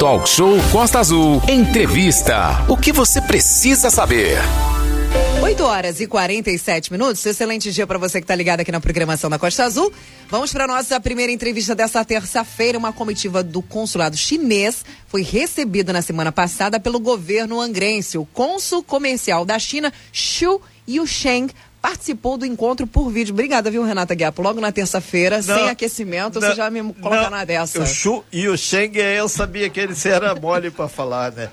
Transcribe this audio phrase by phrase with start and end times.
[0.00, 1.42] Talk Show Costa Azul.
[1.46, 2.64] Entrevista.
[2.70, 4.38] O que você precisa saber?
[5.42, 7.26] 8 horas e 47 minutos.
[7.26, 9.92] Excelente dia para você que está ligado aqui na programação da Costa Azul.
[10.30, 12.78] Vamos para nossa primeira entrevista dessa terça-feira.
[12.78, 18.16] Uma comitiva do consulado chinês foi recebida na semana passada pelo governo angrense.
[18.16, 23.32] O cônsul comercial da China, Xu Yusheng, participou do encontro por vídeo.
[23.32, 24.42] Obrigada, viu, Renata Guiapo?
[24.42, 27.80] Logo na terça-feira, sem aquecimento, não, você já me coloca não, na dessa.
[27.80, 31.50] O Xu e o Sheng, eu sabia que ele era mole para falar, né?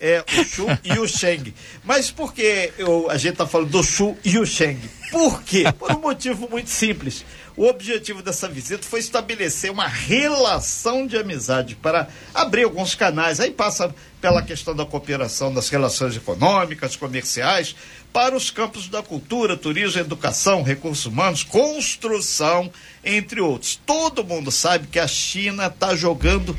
[0.00, 1.54] é, é, o Xu e o Sheng.
[1.84, 4.78] Mas por que eu, a gente tá falando do Xu e o Sheng?
[5.10, 5.64] Por quê?
[5.78, 7.24] Por um motivo muito simples.
[7.54, 13.40] O objetivo dessa visita foi estabelecer uma relação de amizade para abrir alguns canais.
[13.40, 17.76] Aí passa pela questão da cooperação das relações econômicas, comerciais,
[18.12, 22.70] para os campos da cultura, turismo, educação, recursos humanos, construção,
[23.02, 23.80] entre outros.
[23.86, 26.56] Todo mundo sabe que a China está jogando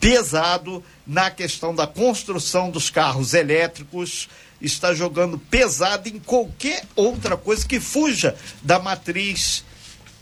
[0.00, 4.28] pesado na questão da construção dos carros elétricos,
[4.60, 9.64] está jogando pesado em qualquer outra coisa que fuja da matriz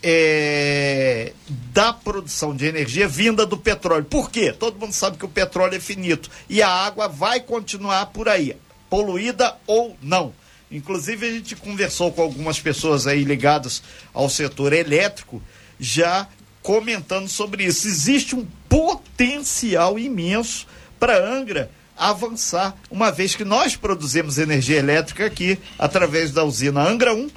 [0.01, 1.31] é,
[1.71, 4.03] da produção de energia vinda do petróleo.
[4.03, 4.51] Por quê?
[4.51, 8.57] Todo mundo sabe que o petróleo é finito e a água vai continuar por aí,
[8.89, 10.33] poluída ou não.
[10.73, 15.41] Inclusive, a gente conversou com algumas pessoas aí ligadas ao setor elétrico,
[15.79, 16.27] já
[16.63, 17.87] comentando sobre isso.
[17.87, 20.65] Existe um potencial imenso
[20.99, 27.13] para Angra avançar, uma vez que nós produzimos energia elétrica aqui através da usina Angra
[27.13, 27.29] 1,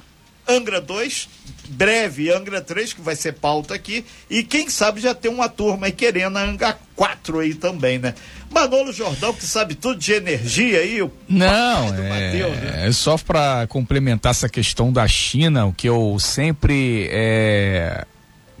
[0.47, 1.27] Angra 2,
[1.69, 5.87] breve Angra 3, que vai ser pauta aqui, e quem sabe já tem uma turma
[5.87, 8.13] aí querendo a Angra 4 aí também, né?
[8.49, 11.01] Manolo Jordão, que sabe tudo de energia aí.
[11.01, 12.87] O Não, é, Mateus, né?
[12.87, 18.05] é só para complementar essa questão da China, o que eu sempre é,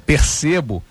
[0.05, 0.83] percebo.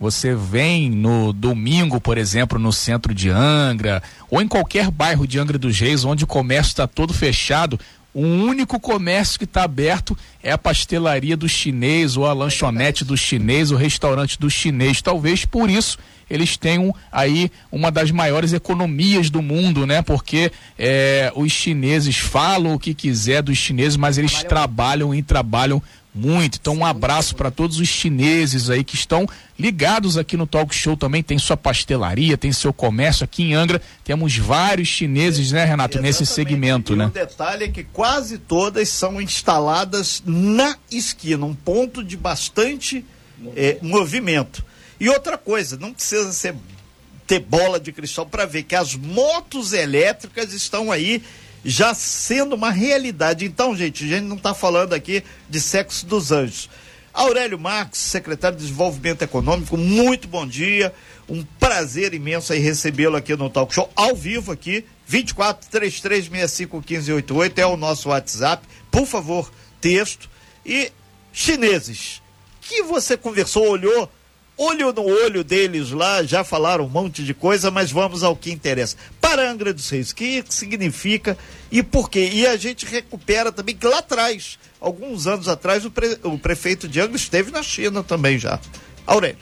[0.00, 5.38] Você vem no domingo, por exemplo, no centro de Angra, ou em qualquer bairro de
[5.38, 7.78] Angra dos Reis, onde o comércio está todo fechado,
[8.14, 13.16] o único comércio que está aberto é a pastelaria do chinês, ou a lanchonete do
[13.16, 15.02] chinês, o restaurante do chinês.
[15.02, 15.98] Talvez por isso
[16.30, 20.00] eles tenham aí uma das maiores economias do mundo, né?
[20.00, 25.22] Porque é, os chineses falam o que quiser dos chineses, mas eles trabalham, trabalham e
[25.22, 25.82] trabalham
[26.14, 26.58] muito.
[26.60, 29.26] Então, um abraço para todos os chineses aí que estão
[29.58, 31.22] ligados aqui no Talk Show também.
[31.22, 33.82] Tem sua pastelaria, tem seu comércio aqui em Angra.
[34.04, 36.20] Temos vários chineses, né, Renato, Exatamente.
[36.20, 37.06] nesse segmento, e né?
[37.06, 43.04] O detalhe é que quase todas são instaladas na esquina, um ponto de bastante
[43.56, 44.64] é, movimento.
[45.00, 46.54] E outra coisa, não precisa ser
[47.26, 51.22] ter bola de cristal para ver que as motos elétricas estão aí
[51.64, 53.44] já sendo uma realidade.
[53.44, 56.68] Então, gente, a gente não está falando aqui de sexo dos anjos.
[57.12, 60.92] Aurélio Marques, secretário de Desenvolvimento Econômico, muito bom dia.
[61.28, 67.60] Um prazer imenso aí recebê-lo aqui no Talk Show, ao vivo aqui, 24 3365 1588
[67.60, 68.66] é o nosso WhatsApp.
[68.90, 69.50] Por favor,
[69.80, 70.28] texto.
[70.66, 70.90] E
[71.32, 72.20] chineses,
[72.60, 74.10] que você conversou, olhou
[74.56, 78.50] olho no olho deles lá, já falaram um monte de coisa, mas vamos ao que
[78.52, 78.96] interessa.
[79.20, 81.36] Para Angra dos Reis, o que significa
[81.70, 82.30] e por quê?
[82.32, 86.86] E a gente recupera também que lá atrás, alguns anos atrás, o, pre, o prefeito
[86.86, 88.60] de Angra esteve na China também já.
[89.06, 89.38] Aurélio.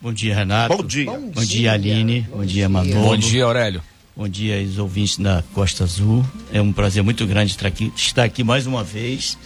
[0.00, 0.76] Bom dia, Renato.
[0.76, 1.06] Bom dia.
[1.06, 2.20] Bom, Bom dia, Aline.
[2.30, 3.08] Bom, Bom dia, Manolo.
[3.08, 3.82] Bom dia, Aurélio.
[4.16, 6.24] Bom dia, os ouvintes da Costa Azul.
[6.52, 9.36] É um prazer muito grande estar aqui, estar aqui mais uma vez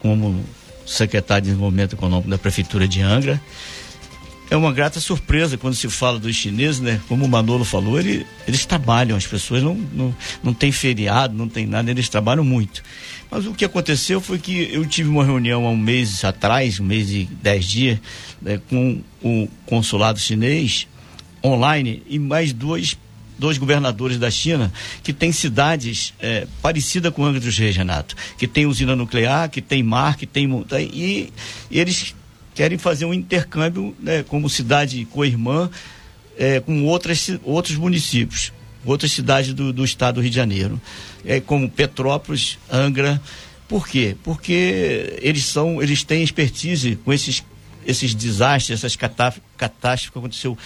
[0.00, 0.44] como
[0.84, 3.40] secretário de Desenvolvimento Econômico da Prefeitura de Angra
[4.52, 7.00] é uma grata surpresa quando se fala dos chineses, né?
[7.08, 10.14] Como o Manolo falou, ele, eles trabalham, as pessoas não, não,
[10.44, 12.82] não têm feriado, não tem nada, eles trabalham muito.
[13.30, 16.84] Mas o que aconteceu foi que eu tive uma reunião há um mês atrás, um
[16.84, 17.98] mês e dez dias,
[18.42, 20.86] né, com o consulado chinês
[21.42, 22.98] online e mais dois
[23.38, 24.70] dois governadores da China
[25.02, 29.62] que têm cidades é, parecidas com Angra dos Reis, Renato, que tem usina nuclear, que
[29.62, 30.46] tem mar, que tem
[30.78, 31.32] e,
[31.70, 32.14] e eles
[32.54, 35.70] querem fazer um intercâmbio né, como cidade co-irmã
[36.38, 38.52] é, com outras, outros municípios,
[38.84, 40.80] outras cidades do, do estado do Rio de Janeiro,
[41.24, 43.20] é, como Petrópolis, Angra.
[43.68, 44.16] Por quê?
[44.22, 47.42] Porque eles são, eles têm expertise com esses,
[47.86, 50.58] esses desastres, essas catástrofes que aconteceu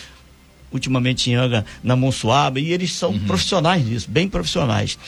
[0.73, 3.21] ultimamente em Angra, na Monsuaba, e eles são uhum.
[3.21, 4.99] profissionais nisso, bem profissionais.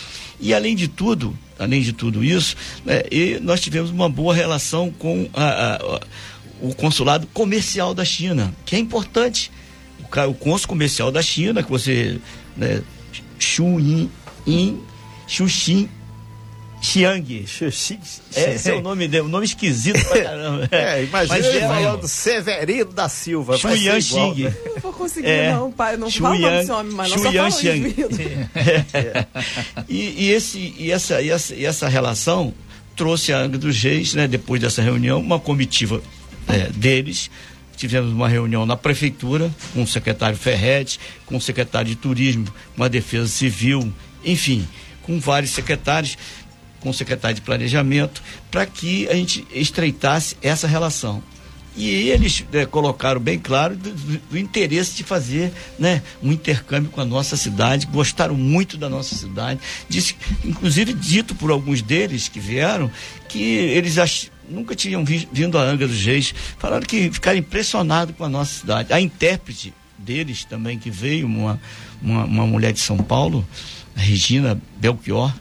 [0.40, 3.02] E além de tudo, além de tudo isso, né,
[3.42, 6.00] nós tivemos uma boa relação com a, a, a
[6.60, 9.50] o consulado comercial da China, que é importante.
[10.00, 12.18] O, o cônsul comercial da China, que você.
[12.56, 12.82] Né,
[13.38, 14.10] Xu Yin,
[14.46, 14.80] Yin,
[15.26, 15.88] Xuxin,
[16.80, 17.44] Xiang.
[18.36, 20.68] Esse é o nome dele, um nome esquisito pra caramba.
[20.70, 23.56] É, imagina ele é, falando Severino da Silva.
[23.56, 24.44] Xuyan Xing.
[24.44, 24.54] Né?
[24.74, 25.96] Não vou conseguir, é, não, pai.
[25.96, 27.94] Não fala o nome desse homem, mas não só Xiang.
[28.94, 29.26] É.
[29.88, 32.52] E, e, esse, e, essa, e, essa, e essa relação
[32.96, 36.02] trouxe a Angra dos Reis, né, depois dessa reunião, uma comitiva
[36.48, 37.30] é, deles.
[37.76, 42.46] Tivemos uma reunião na prefeitura com o secretário Ferretti, com o secretário de Turismo,
[42.76, 43.92] com a Defesa Civil,
[44.24, 44.66] enfim,
[45.02, 46.18] com vários secretários,
[46.80, 51.22] com o secretário de Planejamento, para que a gente estreitasse essa relação.
[51.78, 57.00] E eles é, colocaram bem claro do, do, interesse de fazer né, um intercâmbio com
[57.00, 59.60] a nossa cidade, gostaram muito da nossa cidade.
[59.88, 62.90] Disse, inclusive dito por alguns deles que vieram,
[63.28, 68.12] que eles ach, nunca tinham vi, vindo a Angra dos Reis, falaram que ficaram impressionados
[68.16, 68.92] com a nossa cidade.
[68.92, 71.60] A intérprete deles também, que veio, uma,
[72.02, 73.46] uma, uma mulher de São Paulo,
[73.94, 75.32] Regina Belchior,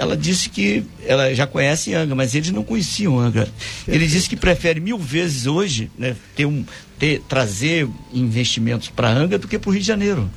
[0.00, 3.46] ela disse que ela já conhece Angra, mas eles não conheciam Angra.
[3.86, 6.64] Ele disse que prefere mil vezes hoje né, ter um,
[6.98, 10.30] ter, trazer investimentos para Angra do que para o Rio de Janeiro.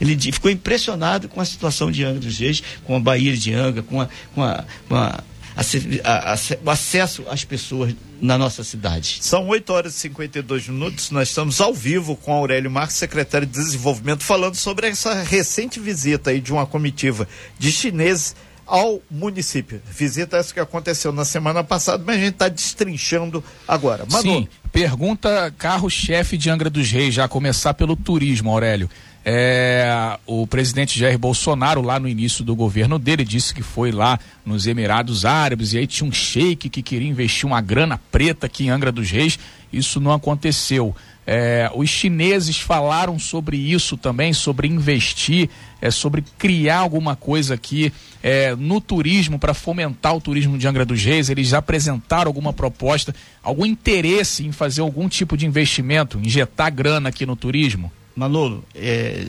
[0.00, 3.82] Ele ficou impressionado com a situação de Angra dos Reis, com a Bahia de Angra,
[3.82, 5.22] com, a, com, a, com a,
[5.54, 9.18] a, o acesso às pessoas na nossa cidade.
[9.20, 11.10] São 8 horas e 52 minutos.
[11.10, 16.30] Nós estamos ao vivo com Aurélio Marques, secretário de Desenvolvimento, falando sobre essa recente visita
[16.30, 17.28] aí de uma comitiva
[17.58, 18.34] de chineses
[18.70, 19.82] ao município.
[19.90, 24.06] Visita essa que aconteceu na semana passada, mas a gente está destrinchando agora.
[24.10, 24.22] Manu.
[24.22, 28.88] Sim, pergunta carro-chefe de Angra dos Reis, já começar pelo turismo, Aurélio.
[29.24, 34.18] É, o presidente Jair Bolsonaro, lá no início do governo dele, disse que foi lá
[34.44, 38.64] nos Emirados Árabes e aí tinha um sheik que queria investir uma grana preta aqui
[38.64, 39.38] em Angra dos Reis.
[39.70, 40.96] Isso não aconteceu.
[41.26, 45.50] É, os chineses falaram sobre isso também, sobre investir,
[45.80, 50.84] é, sobre criar alguma coisa aqui é, no turismo para fomentar o turismo de Angra
[50.84, 51.28] dos Reis.
[51.28, 57.26] Eles apresentaram alguma proposta, algum interesse em fazer algum tipo de investimento, injetar grana aqui
[57.26, 57.92] no turismo?
[58.20, 59.24] Manolo, é,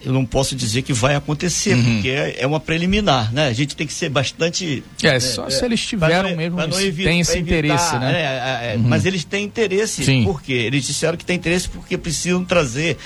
[0.00, 1.94] eu não posso dizer que vai acontecer, uhum.
[1.94, 3.48] porque é, é, uma preliminar, né?
[3.48, 4.84] A gente tem que ser bastante.
[5.02, 7.98] É, né, só é, se eles tiveram não, mesmo, não evi tem esse evitar, interesse,
[7.98, 8.12] né?
[8.12, 8.84] É, é, uhum.
[8.84, 10.22] Mas eles têm interesse, Sim.
[10.22, 10.52] por quê?
[10.52, 12.96] Eles disseram que tem interesse porque precisam trazer,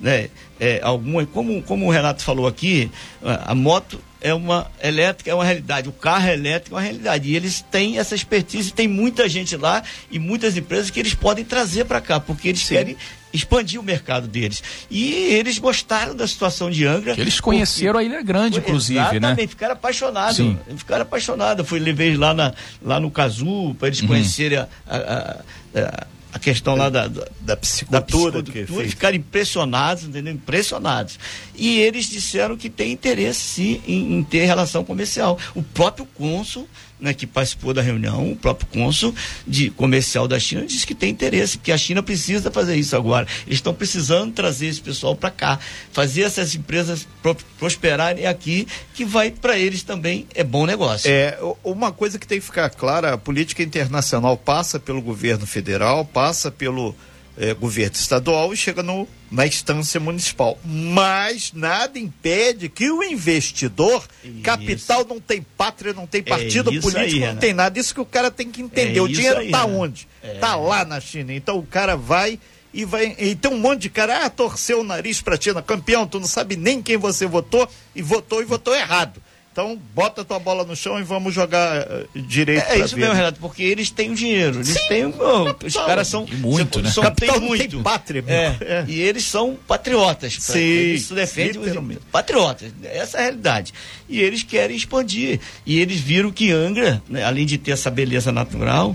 [0.00, 0.28] né?
[0.58, 2.90] É, alguma, como, como o Renato falou aqui,
[3.22, 6.82] a, a moto é uma elétrica, é uma realidade, o carro é elétrico é uma
[6.82, 7.30] realidade.
[7.30, 11.44] E eles têm essa expertise, tem muita gente lá e muitas empresas que eles podem
[11.44, 12.74] trazer para cá, porque eles Sim.
[12.74, 12.96] querem
[13.38, 14.62] expandir o mercado deles.
[14.90, 17.14] E eles gostaram da situação de Angra.
[17.14, 18.06] Que eles conheceram porque...
[18.06, 19.28] a Ilha Grande, inclusive, Exatamente, né?
[19.28, 20.36] Exatamente, ficaram apaixonados.
[20.36, 20.58] Sim.
[20.76, 21.68] Ficaram apaixonados.
[21.68, 24.08] Fui levei lá, na, lá no Cazu para eles uhum.
[24.08, 25.40] conhecerem a, a,
[25.74, 30.34] a, a questão lá da, da, da psicultura, da psicultura ficaram impressionados, entendeu?
[30.34, 31.18] Impressionados.
[31.54, 35.38] E eles disseram que tem interesse sim em, em ter relação comercial.
[35.54, 36.68] O próprio cônsul
[37.00, 39.14] né, que participou da reunião, o próprio cônsul
[39.46, 43.26] de comercial da China disse que tem interesse, que a China precisa fazer isso agora.
[43.46, 45.58] Eles estão precisando trazer esse pessoal para cá,
[45.92, 51.10] fazer essas empresas pro, prosperarem aqui, que vai para eles também é bom negócio.
[51.10, 56.04] É, uma coisa que tem que ficar clara, a política internacional passa pelo governo federal,
[56.04, 56.94] passa pelo
[57.38, 60.58] é, governo estadual e chega no, na instância municipal.
[60.64, 64.42] Mas nada impede que o investidor, isso.
[64.42, 67.40] capital não tem pátria, não tem é partido é político, aí, não né?
[67.40, 67.78] tem nada.
[67.78, 68.98] Isso que o cara tem que entender.
[68.98, 70.08] É o dinheiro está onde?
[70.22, 71.32] Está lá na China.
[71.32, 72.38] Então o cara vai
[72.74, 73.14] e vai.
[73.18, 76.26] E tem um monte de cara, ah, torceu o nariz pra China, campeão, tu não
[76.26, 79.22] sabe nem quem você votou, e votou e votou errado.
[79.58, 82.62] Então, bota a tua bola no chão e vamos jogar uh, direito.
[82.68, 84.58] É, é isso mesmo, Renato, porque eles têm o dinheiro.
[84.58, 85.14] Eles Sim, têm o.
[85.18, 86.24] Oh, os caras são.
[86.30, 86.88] E muito, né?
[86.88, 87.68] São, Capital tem muito.
[87.68, 88.84] Tem pátria, é, é.
[88.86, 90.36] E eles são patriotas.
[90.38, 90.92] Sim.
[90.92, 92.72] Isso defende os patriotas.
[92.84, 93.74] Essa é a realidade.
[94.08, 95.40] E eles querem expandir.
[95.66, 98.94] E eles viram que Angra, né, além de ter essa beleza natural,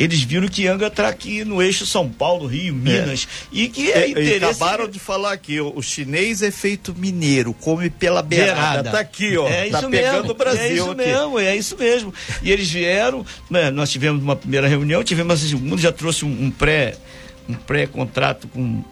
[0.00, 3.46] eles viram que Angra está aqui no eixo São Paulo, Rio, Minas, é.
[3.52, 4.44] e que é, é interesse...
[4.46, 8.54] Acabaram de falar aqui, o chinês é feito mineiro, come pela beirada.
[8.54, 8.90] beirada.
[8.92, 10.96] Tá aqui, ó, é tá pegando o Brasil É isso aqui.
[10.96, 12.14] mesmo, é isso mesmo.
[12.42, 16.44] E eles vieram, né, nós tivemos uma primeira reunião, tivemos a segunda, já trouxe um,
[16.44, 16.96] um pré
[17.46, 18.82] um pré-contrato com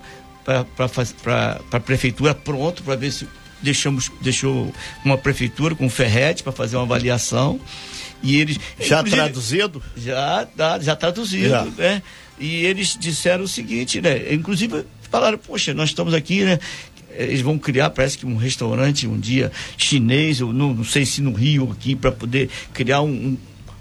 [0.44, 3.28] para a prefeitura pronto para ver se
[3.62, 4.72] deixamos deixou
[5.04, 7.60] uma prefeitura com o Ferret para fazer uma avaliação
[8.22, 8.58] e eles.
[8.80, 9.82] Já traduzido?
[9.96, 10.48] Já,
[10.80, 11.64] já traduzido, já.
[11.64, 12.02] né?
[12.38, 14.32] E eles disseram o seguinte, né?
[14.32, 16.58] Inclusive falaram, poxa, nós estamos aqui, né?
[17.10, 21.20] Eles vão criar, parece que um restaurante um dia chinês, ou não, não sei se
[21.20, 23.36] no Rio aqui, para poder criar um,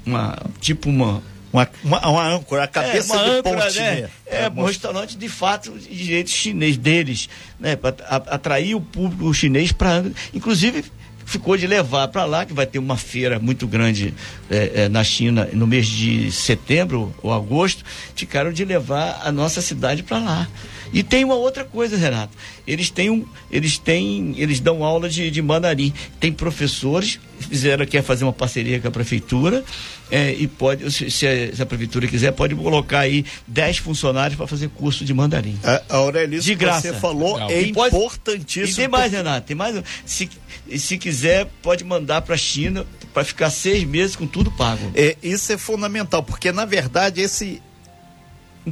[0.05, 1.21] uma, tipo uma,
[1.53, 3.79] uma, uma, uma, âncora, a cabeça é, do âncora, ponte.
[3.79, 4.09] Né?
[4.25, 7.29] É, é um restaurante de fato de jeito chinês deles,
[7.59, 7.75] né?
[7.75, 10.03] Para atrair o público chinês para.
[10.33, 10.85] Inclusive,
[11.27, 14.13] ficou de levar para lá, que vai ter uma feira muito grande
[14.49, 17.83] é, é, na China no mês de setembro ou agosto,
[18.15, 20.47] ficaram de levar a nossa cidade para lá.
[20.93, 22.35] E tem uma outra coisa, Renato.
[22.65, 25.93] Eles têm um, eles têm, eles dão aula de, de mandarim.
[26.19, 29.63] Tem professores fizeram quer fazer uma parceria com a prefeitura
[30.09, 34.69] é, e pode, se, se, a, prefeitura quiser, pode colocar aí 10 funcionários para fazer
[34.69, 35.57] curso de mandarim.
[35.63, 36.81] A, a Aurélio, de graça.
[36.81, 37.49] você falou Não.
[37.49, 38.71] é e importantíssimo.
[38.71, 39.81] E tem mais, Renato, tem mais.
[40.05, 40.29] Se,
[40.77, 44.91] se quiser, pode mandar para a China para ficar seis meses com tudo pago.
[44.95, 47.61] É, isso é fundamental, porque na verdade esse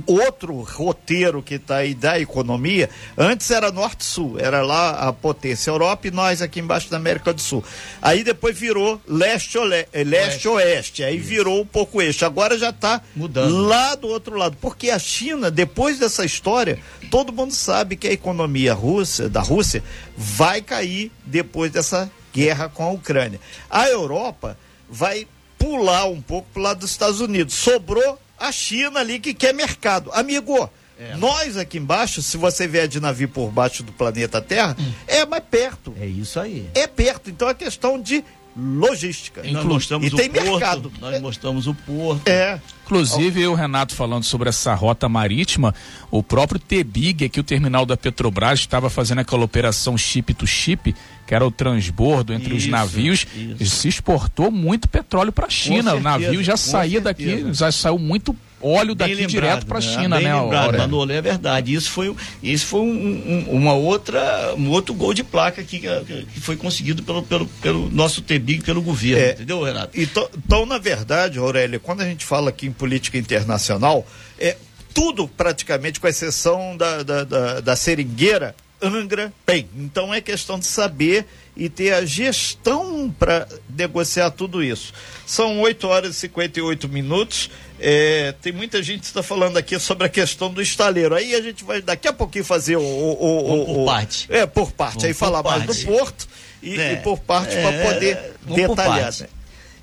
[0.05, 6.07] outro roteiro que está aí da economia, antes era norte-sul, era lá a potência Europa
[6.07, 7.63] e nós aqui embaixo da América do Sul.
[8.01, 11.27] Aí depois virou leste-oeste, leste, aí Isso.
[11.27, 12.25] virou um pouco eixo.
[12.25, 14.57] Agora já está lá do outro lado.
[14.59, 19.83] Porque a China, depois dessa história, todo mundo sabe que a economia russa, da Rússia
[20.17, 23.39] vai cair depois dessa guerra com a Ucrânia.
[23.69, 24.57] A Europa
[24.89, 27.53] vai pular um pouco para o lado dos Estados Unidos.
[27.53, 30.11] Sobrou a China ali que quer mercado.
[30.13, 31.15] Amigo, é.
[31.15, 34.91] nós aqui embaixo, se você vier de navio por baixo do planeta Terra, hum.
[35.07, 35.93] é mais perto.
[35.99, 36.69] É isso aí.
[36.73, 37.29] É perto.
[37.29, 38.23] Então é questão de
[38.55, 39.43] logística.
[39.43, 40.91] Nós mostramos e tem porto, mercado.
[40.99, 42.27] Nós mostramos o porto.
[42.27, 42.59] É.
[42.85, 45.73] Inclusive, o Renato falando sobre essa rota marítima,
[46.11, 50.95] o próprio Tebig, aqui o terminal da Petrobras, estava fazendo aquela operação chip to chip,
[51.25, 53.25] que era o transbordo entre isso, os navios,
[53.59, 53.75] isso.
[53.75, 55.91] se exportou muito petróleo para a China.
[55.91, 57.41] Certeza, o navio já saía certeza.
[57.41, 59.87] daqui, já saiu muito óleo daqui lembrado, direto para a né?
[59.87, 60.41] China, bem né?
[60.41, 61.73] Lembrado, Manolo, é verdade.
[61.73, 66.39] Isso foi, isso foi um, um, uma outra, um outro gol de placa que, que
[66.39, 69.99] foi conseguido pelo, pelo, pelo nosso TBIG, pelo governo, é, entendeu, Renato?
[69.99, 74.05] Então, então, na verdade, Aurélia, quando a gente fala aqui em política internacional,
[74.39, 74.55] é
[74.93, 79.67] tudo praticamente, com exceção da, da, da, da seringueira, Angra tem.
[79.75, 84.93] Então é questão de saber e ter a gestão para negociar tudo isso.
[85.25, 87.49] São 8 horas e 58 minutos.
[87.79, 91.15] É, tem muita gente que está falando aqui sobre a questão do estaleiro.
[91.15, 92.81] Aí a gente vai daqui a pouquinho fazer o.
[92.81, 94.27] o, o, o por parte.
[94.29, 94.93] É, por parte.
[94.93, 95.67] Vamos aí falar parte.
[95.67, 96.27] mais do Porto
[96.61, 99.13] e, é, e por parte é, para poder detalhar.
[99.19, 99.27] Né?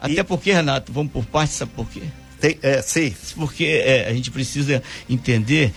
[0.00, 2.02] Até e, porque, Renato, vamos por parte, sabe por quê?
[2.40, 3.14] Tem, é, sim.
[3.36, 5.72] Porque é, a gente precisa entender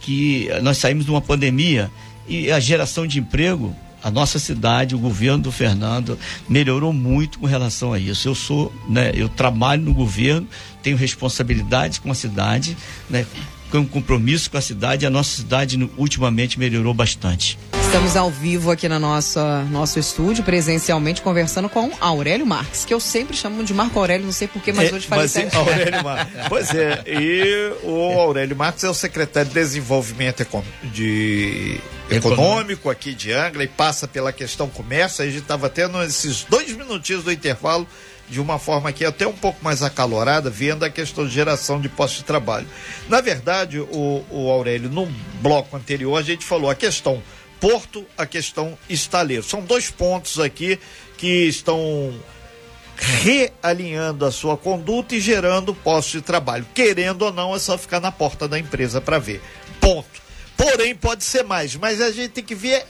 [0.00, 1.90] que nós saímos de uma pandemia
[2.26, 7.46] e a geração de emprego, a nossa cidade, o governo do Fernando melhorou muito com
[7.46, 8.28] relação a isso.
[8.28, 10.46] Eu sou, né, eu trabalho no governo,
[10.82, 12.76] tenho responsabilidade com a cidade,
[13.08, 13.26] né,
[13.70, 17.58] com compromisso com a cidade, e a nossa cidade ultimamente melhorou bastante.
[17.90, 23.00] Estamos ao vivo aqui no nosso, nosso estúdio, presencialmente, conversando com Aurélio Marques, que eu
[23.00, 25.56] sempre chamo de Marco Aurélio, não sei porquê, mas é, hoje falei certo.
[25.56, 26.34] Aurélio Marques.
[26.48, 30.46] Pois é, e o Aurélio Marques é o secretário de Desenvolvimento
[30.84, 35.24] de econômico aqui de Angra e passa pela questão comércio.
[35.24, 37.86] A gente estava tendo esses dois minutinhos do intervalo
[38.30, 41.88] de uma forma aqui até um pouco mais acalorada, vendo a questão de geração de
[41.88, 42.66] postos de trabalho.
[43.08, 45.06] Na verdade, o, o Aurélio, no
[45.42, 47.20] bloco anterior, a gente falou a questão
[47.60, 49.42] Porto, a questão estaleiro.
[49.42, 50.80] São dois pontos aqui
[51.18, 52.14] que estão
[52.96, 56.66] realinhando a sua conduta e gerando postos de trabalho.
[56.74, 59.42] Querendo ou não, é só ficar na porta da empresa para ver.
[59.78, 60.08] Ponto.
[60.56, 62.84] Porém, pode ser mais, mas a gente tem que ver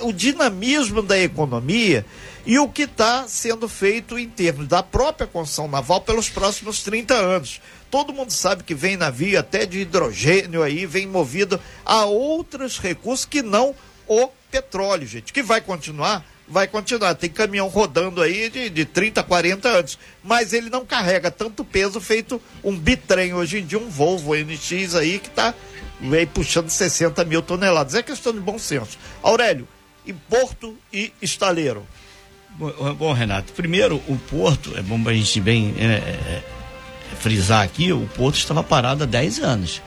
[0.00, 2.04] o, o dinamismo da economia
[2.48, 7.12] e o que está sendo feito em termos da própria construção naval pelos próximos 30
[7.12, 7.60] anos.
[7.90, 13.26] Todo mundo sabe que vem navio até de hidrogênio aí, vem movido a outros recursos
[13.26, 13.74] que não
[14.06, 17.14] o petróleo, gente, que vai continuar, vai continuar.
[17.16, 22.00] Tem caminhão rodando aí de, de 30, 40 anos, mas ele não carrega tanto peso
[22.00, 25.52] feito um bitrem hoje em dia, um Volvo NX aí que está
[26.32, 27.94] puxando 60 mil toneladas.
[27.94, 28.98] É questão de bom senso.
[29.22, 29.68] Aurélio,
[30.06, 31.86] em Porto e Estaleiro.
[32.58, 36.42] Bom, bom Renato, primeiro o Porto, é bom a gente bem é,
[37.20, 39.80] frisar aqui, o Porto estava parado há 10 anos.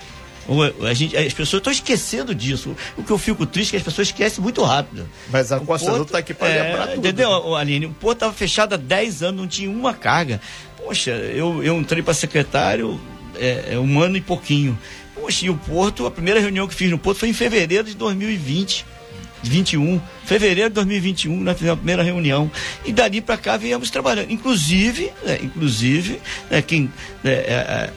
[0.87, 2.75] A gente, as pessoas estão esquecendo disso.
[2.97, 5.07] O que eu fico triste é que as pessoas esquecem muito rápido.
[5.29, 6.97] Mas a Costa Azul está aqui para é, lembrar tudo.
[6.97, 7.85] Entendeu, Aline?
[7.85, 10.41] O porto estava fechado há 10 anos, não tinha uma carga.
[10.77, 12.99] Poxa, eu, eu entrei para secretário
[13.35, 14.77] é, é, um ano e pouquinho.
[15.13, 17.95] Poxa, e o Porto, a primeira reunião que fiz no Porto foi em fevereiro de
[17.95, 18.85] 2020.
[19.43, 22.51] 21, fevereiro de 2021, nós fizemos a primeira reunião.
[22.85, 24.31] E dali para cá viemos trabalhando.
[24.31, 26.91] Inclusive, né, inclusive, né, quem,
[27.23, 27.89] né, é, é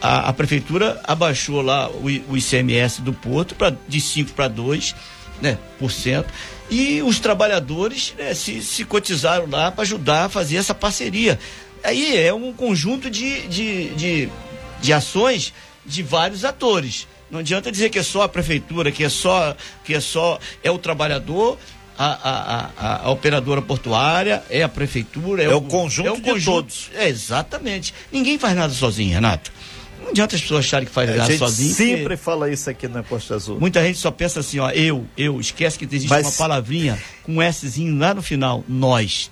[0.00, 4.94] a, a prefeitura abaixou lá o, o ICMS do Porto pra, de 5 para 2
[5.40, 6.32] né, por cento.
[6.70, 11.38] E os trabalhadores né, se, se cotizaram lá para ajudar a fazer essa parceria.
[11.84, 14.28] Aí é um conjunto de, de, de,
[14.80, 15.52] de ações
[15.84, 17.06] de vários atores.
[17.30, 20.70] Não adianta dizer que é só a prefeitura, que é só que é só é
[20.70, 21.58] o trabalhador
[21.98, 26.12] a, a, a, a, operadora portuária, é a prefeitura, é, é o, o, conjunto é
[26.12, 26.90] o conjunto de todos.
[26.94, 27.94] É, exatamente.
[28.12, 29.50] Ninguém faz nada sozinho, Renato.
[30.02, 31.74] Não adianta as pessoas acharem que faz nada sozinho.
[31.74, 33.58] sempre fala isso aqui na Costa Azul.
[33.58, 36.26] Muita gente só pensa assim, ó, eu, eu, esquece que existe Mas...
[36.26, 39.30] uma palavrinha com um Szinho lá no final, nós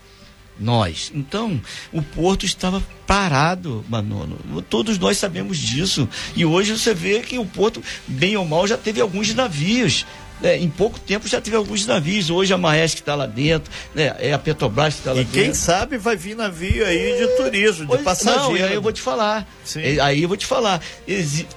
[0.59, 1.11] nós.
[1.15, 1.61] Então,
[1.93, 4.39] o porto estava parado, Manolo.
[4.69, 6.09] Todos nós sabemos disso.
[6.35, 10.07] E hoje você vê que o porto, bem ou mal, já teve alguns navios.
[10.43, 12.29] É, em pouco tempo já teve alguns navios.
[12.29, 14.15] Hoje a Maersk está lá dentro, né?
[14.19, 15.41] é a Petrobras que está lá e dentro.
[15.41, 18.59] E quem sabe vai vir navio aí de turismo, de passageiro.
[18.59, 19.47] Não, aí eu vou te falar.
[19.65, 19.99] Sim.
[20.01, 20.81] Aí eu vou te falar.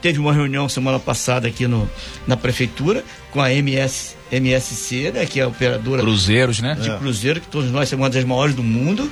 [0.01, 1.89] Teve uma reunião semana passada aqui no,
[2.25, 5.25] na prefeitura com a MS, MSC, né?
[5.25, 6.01] Que é a operadora.
[6.01, 6.75] Cruzeiros, né?
[6.75, 6.97] De é.
[6.97, 9.11] cruzeiro, que todos nós somos uma das maiores do mundo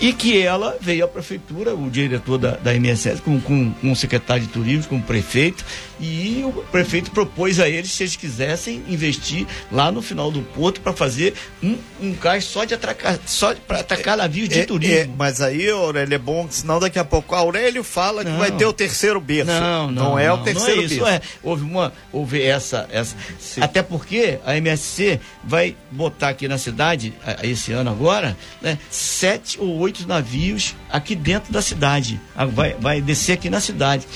[0.00, 3.96] e que ela veio à prefeitura, o diretor da, da MSS, com, com, com o
[3.96, 5.64] secretário de turismo, com o prefeito,
[6.00, 10.80] e o prefeito propôs a eles, se eles quisessem, investir lá no final do porto
[10.80, 14.96] para fazer um, um cais só de atracar, só para atacar navios de é, turismo.
[14.96, 18.32] É, mas aí, Aurélio, é bom, senão daqui a pouco o Aurélio fala não.
[18.32, 19.50] que vai ter o terceiro berço.
[19.50, 21.06] Não, não, não é não, o terceiro é isso, berço.
[21.06, 21.20] É.
[21.42, 23.16] Houve uma, houve essa, essa.
[23.60, 29.78] Até porque a MSC vai botar aqui na cidade, esse ano agora, né, sete ou
[29.78, 32.20] oito navios aqui dentro da cidade.
[32.52, 34.06] Vai, vai descer aqui na cidade.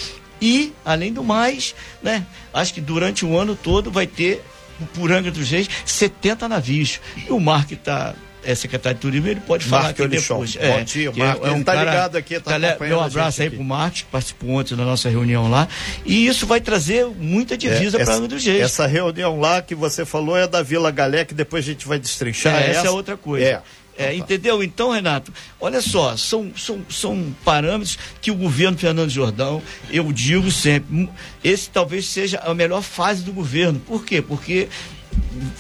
[0.41, 4.43] E, além do mais, né, acho que durante o ano todo vai ter,
[4.95, 7.01] por Angra dos Reis, 70 navios.
[7.29, 10.57] E o Marco está é secretário de turismo, ele pode falar aqui depois.
[10.59, 11.47] É, Bom dia, Marco.
[11.47, 13.57] É um tá cara, ligado aqui, tá, tá Meu abraço aí aqui.
[13.57, 15.69] pro Marcos, que participou ontem da nossa reunião lá.
[16.05, 18.63] E isso vai trazer muita divisa é, para Angra dos Reis.
[18.63, 21.99] Essa reunião lá que você falou é da Vila Galé, que depois a gente vai
[21.99, 22.55] destrinchar.
[22.55, 23.45] É, essa, essa é outra coisa.
[23.45, 23.63] É.
[24.01, 24.63] É, entendeu?
[24.63, 30.51] Então, Renato, olha só, são, são, são parâmetros que o governo Fernando Jordão, eu digo
[30.51, 31.09] sempre,
[31.45, 33.79] esse talvez seja a melhor fase do governo.
[33.81, 34.23] Por quê?
[34.23, 34.69] Porque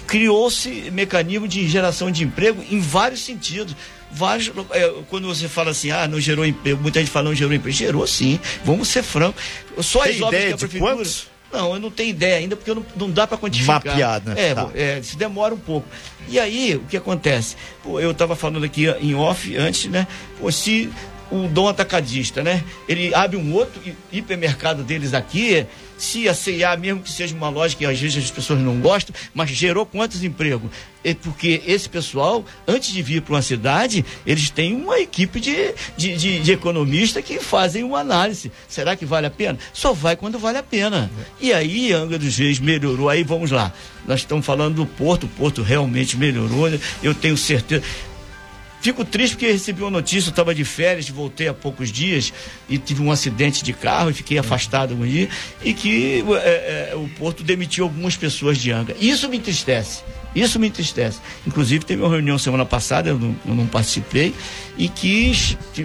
[0.06, 3.76] criou-se mecanismo de geração de emprego em vários sentidos.
[4.12, 7.52] Vários, é, quando você fala assim, ah, não gerou emprego, muita gente fala não gerou
[7.52, 9.42] emprego, gerou sim, vamos ser francos.
[9.82, 10.94] Só Tem as obras que a prefeitura.
[10.96, 11.26] Quantos?
[11.52, 13.84] Não, eu não tenho ideia ainda, porque não, não dá para quantificar.
[13.84, 14.50] Mapeado, né?
[14.50, 14.70] É, tá.
[14.74, 15.86] é, se demora um pouco.
[16.28, 17.56] E aí, o que acontece?
[17.82, 20.06] Pô, eu estava falando aqui em off antes, né?
[20.38, 20.90] Pô, se
[21.30, 22.64] o dom atacadista, né?
[22.88, 23.80] Ele abre um outro
[24.12, 25.66] hipermercado deles aqui,
[26.00, 26.26] se
[26.64, 29.84] a mesmo que seja uma loja que às vezes as pessoas não gostam, mas gerou
[29.84, 30.70] quantos empregos?
[31.04, 35.74] É porque esse pessoal, antes de vir para uma cidade, eles têm uma equipe de,
[35.96, 38.50] de, de, de economistas que fazem uma análise.
[38.68, 39.58] Será que vale a pena?
[39.72, 41.10] Só vai quando vale a pena.
[41.40, 43.08] E aí, Angra dos Reis melhorou.
[43.08, 43.72] Aí vamos lá.
[44.06, 46.68] Nós estamos falando do Porto, o Porto realmente melhorou.
[47.02, 47.82] Eu tenho certeza.
[48.80, 52.32] Fico triste porque recebi uma notícia, eu estava de férias, voltei há poucos dias
[52.68, 55.28] e tive um acidente de carro e fiquei afastado um dia,
[55.62, 58.96] e que é, é, o Porto demitiu algumas pessoas de Angra.
[58.98, 60.02] Isso me entristece.
[60.34, 61.18] Isso me entristece.
[61.46, 64.32] Inclusive, teve uma reunião semana passada, eu não, eu não participei,
[64.78, 65.32] e que,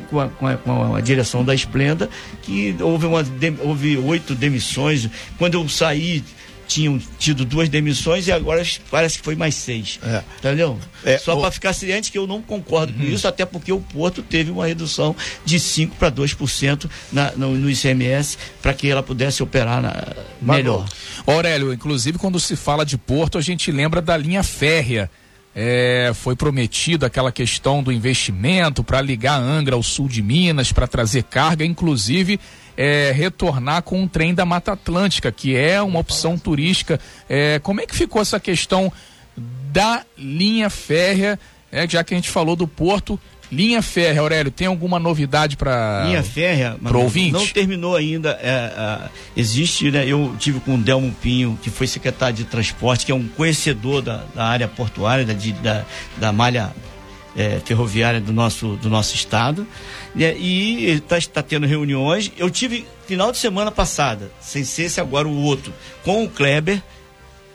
[0.09, 2.09] com a, com, a, com a, direção da Esplenda,
[2.43, 3.25] que houve, uma,
[3.63, 5.09] houve oito demissões.
[5.37, 6.23] Quando eu saí,
[6.67, 9.99] tinham tido duas demissões e agora parece que foi mais seis.
[10.03, 10.23] É.
[10.39, 10.79] Entendeu?
[11.03, 11.41] É, Só o...
[11.41, 13.09] para ficar ciente que eu não concordo com uhum.
[13.09, 17.69] isso, até porque o Porto teve uma redução de 5% para 2% na, no, no
[17.69, 20.87] ICMS para que ela pudesse operar na, melhor.
[21.25, 25.09] Aurélio, inclusive quando se fala de Porto, a gente lembra da linha férrea.
[25.57, 30.85] É, foi prometido aquela questão do investimento para ligar Angra ao sul de Minas, para
[30.85, 32.37] trazer carga, inclusive
[32.77, 36.99] é, retornar com um trem da Mata Atlântica, que é uma opção turística.
[37.29, 38.91] É, como é que ficou essa questão
[39.71, 41.39] da linha férrea,
[41.71, 43.19] é, já que a gente falou do porto?
[43.51, 47.31] Linha férrea, Aurélio, tem alguma novidade para Linha férrea, para ouvinte?
[47.31, 48.39] Não terminou ainda.
[48.41, 50.05] É, é, existe, né?
[50.07, 54.01] Eu tive com o Delmo Pinho, que foi secretário de transporte, que é um conhecedor
[54.01, 55.85] da, da área portuária, da, de, da,
[56.17, 56.73] da malha
[57.35, 59.67] é, ferroviária do nosso, do nosso estado.
[60.15, 62.31] Né, e está tá tendo reuniões.
[62.37, 66.81] Eu tive final de semana passada, sem ser esse agora o outro, com o Kleber,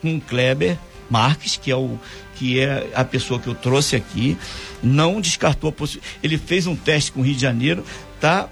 [0.01, 0.77] com o Kleber
[1.09, 1.99] Marques, que é o
[2.41, 4.35] que é a pessoa que eu trouxe aqui,
[4.81, 6.17] não descartou a possibilidade.
[6.23, 8.49] Ele fez um teste com o Rio de Janeiro, está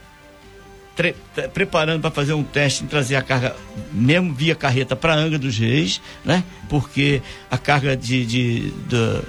[0.96, 3.56] tá preparando para fazer um teste em trazer a carga,
[3.92, 6.44] mesmo via carreta, para Angra dos Reis, né?
[6.70, 9.22] Porque a carga de, de, de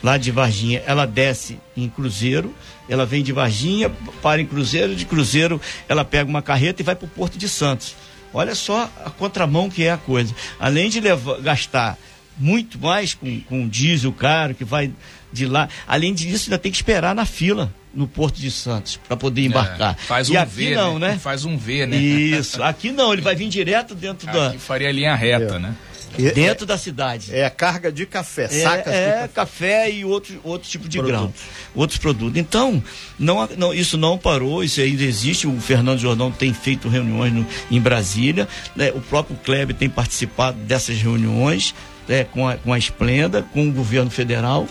[0.00, 2.54] lá de Varginha, ela desce em Cruzeiro,
[2.88, 3.90] ela vem de Varginha,
[4.22, 7.48] para em Cruzeiro, de Cruzeiro ela pega uma carreta e vai para o Porto de
[7.48, 7.96] Santos.
[8.32, 10.32] Olha só a contramão que é a coisa.
[10.60, 11.98] Além de levar, gastar
[12.38, 14.90] muito mais com, com diesel caro que vai
[15.32, 19.16] de lá, além disso ainda tem que esperar na fila no Porto de Santos para
[19.16, 19.94] poder é, embarcar.
[19.94, 21.08] É, faz um e aqui v, não, né?
[21.08, 21.18] né?
[21.18, 21.96] Faz um V, né?
[21.96, 22.62] Isso.
[22.62, 24.58] Aqui não, ele vai vir direto dentro aqui da.
[24.58, 25.58] faria linha reta, é.
[25.58, 25.74] né?
[26.16, 27.34] dentro é, da cidade.
[27.34, 29.28] É a carga de café, é, sacas é, de café.
[29.34, 31.32] café e outro, outro tipo de grão,
[31.74, 32.38] outros produtos.
[32.38, 32.82] Então,
[33.18, 35.46] não, não, isso não parou, isso ainda existe.
[35.46, 38.92] O Fernando Jordão tem feito reuniões no, em Brasília, né?
[38.94, 41.74] o próprio Kleber tem participado dessas reuniões
[42.08, 44.66] é, com, a, com a Esplenda, com o governo federal.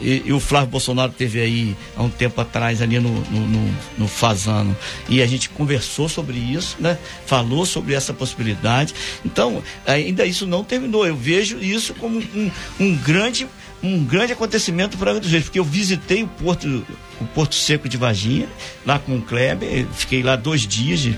[0.00, 3.74] E, e, o Flávio Bolsonaro teve aí há um tempo atrás ali no, no, no,
[3.98, 4.76] no Fazano.
[5.08, 6.98] E a gente conversou sobre isso, né?
[7.26, 8.94] Falou sobre essa possibilidade.
[9.24, 11.06] Então, ainda isso não terminou.
[11.06, 13.46] Eu vejo isso como um, um grande
[13.82, 16.84] um grande acontecimento para Angra dos Reis, porque eu visitei o Porto,
[17.20, 18.48] o Porto Seco de Varginha,
[18.84, 21.00] lá com o Kleber, fiquei lá dois dias.
[21.00, 21.16] De,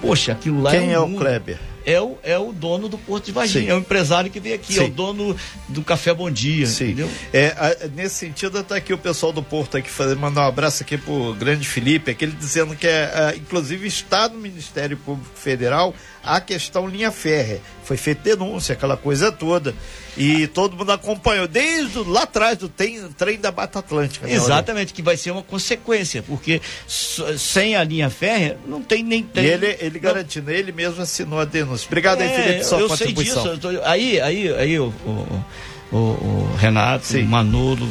[0.00, 1.58] poxa, aquilo lá Quem é, um é o Kleber?
[1.88, 3.70] É o, é o dono do Porto de Varginha, Sim.
[3.70, 4.80] é o empresário que veio aqui, Sim.
[4.80, 5.34] é o dono
[5.68, 6.84] do Café Bom Dia, Sim.
[6.84, 7.10] entendeu?
[7.32, 10.82] É, a, nesse sentido, está aqui o pessoal do Porto aqui fazendo, mandar um abraço
[10.82, 15.94] aqui pro grande Felipe, aquele dizendo que é, é, inclusive está no Ministério Público Federal
[16.22, 17.60] a questão linha férrea.
[17.84, 19.74] Foi feita denúncia, aquela coisa toda.
[20.16, 24.26] E todo mundo acompanhou, desde lá atrás do trem, trem da Mata Atlântica.
[24.26, 29.22] Né, Exatamente, que vai ser uma consequência, porque sem a linha férrea não tem nem.
[29.22, 31.86] Tem, ele, ele garantindo, ele mesmo assinou a denúncia.
[31.86, 33.42] Obrigado é, aí, Felipe, sua eu contribuição.
[33.42, 35.44] Sei disso, tô, aí, aí, aí o, o,
[35.92, 37.22] o, o Renato, Sim.
[37.22, 37.88] o Manolo,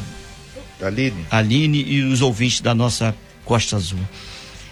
[0.81, 1.25] Aline.
[1.31, 3.99] Aline e os ouvintes da nossa Costa Azul.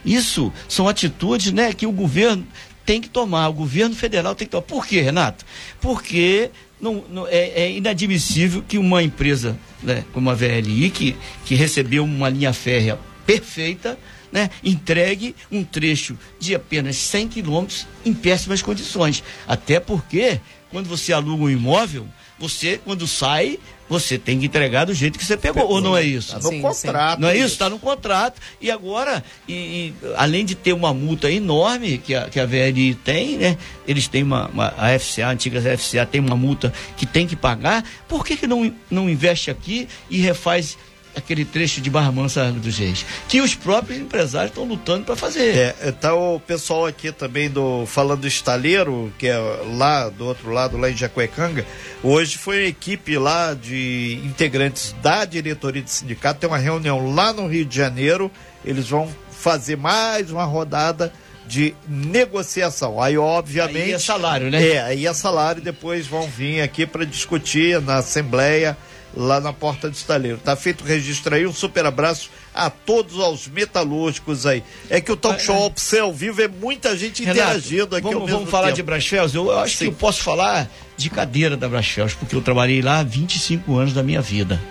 [0.05, 2.45] Isso são atitudes né, que o governo
[2.85, 4.63] tem que tomar, o governo federal tem que tomar.
[4.63, 5.45] Por quê, Renato?
[5.81, 11.55] Porque não, não é, é, inadmissível que uma empresa né, como a VLI, que, que
[11.55, 13.97] recebeu uma linha férrea perfeita,
[14.31, 19.23] né, entregue um trecho de apenas 100 quilômetros em péssimas condições.
[19.47, 24.93] Até porque, quando você aluga um imóvel, você, quando sai, você tem que entregar do
[24.93, 25.75] jeito que você pegou, pegou.
[25.75, 26.33] ou não é isso?
[26.33, 27.15] Tá no sim, contrato.
[27.15, 27.21] Sim.
[27.21, 27.53] Não é isso?
[27.53, 28.41] Está no contrato.
[28.59, 32.95] E agora, e, e, além de ter uma multa enorme que a, que a VLI
[32.95, 33.57] tem, né?
[33.87, 37.35] Eles têm uma, uma, a FCA, a antiga FCA tem uma multa que tem que
[37.35, 37.83] pagar.
[38.07, 40.77] Por que, que não, não investe aqui e refaz
[41.15, 45.55] aquele trecho de Barra Mansa dos Reis, que os próprios empresários estão lutando para fazer.
[45.55, 49.37] É, tá o pessoal aqui também do falando do estaleiro, que é
[49.77, 51.65] lá do outro lado, lá em Jacuecanga,
[52.03, 57.31] hoje foi a equipe lá de integrantes da diretoria de sindicato, tem uma reunião lá
[57.33, 58.31] no Rio de Janeiro,
[58.63, 61.11] eles vão fazer mais uma rodada
[61.47, 62.99] de negociação.
[62.99, 63.77] Aí, obviamente.
[63.77, 64.67] Aí é salário, né?
[64.67, 68.75] É, aí é salário, depois vão vir aqui para discutir na Assembleia
[69.15, 70.37] lá na porta do estaleiro.
[70.37, 74.63] Tá feito o registro aí, um super abraço a todos os metalúrgicos aí.
[74.89, 75.99] É que o Talk Show ao é.
[75.99, 78.77] ao vivo é muita gente Renato, interagindo aqui vamos, ao mesmo Vamos falar tempo.
[78.77, 79.33] de Brasfels?
[79.33, 79.85] Eu, eu acho Sim.
[79.85, 83.93] que eu posso falar de cadeira da Brasfels, porque eu trabalhei lá há 25 anos
[83.93, 84.61] da minha vida.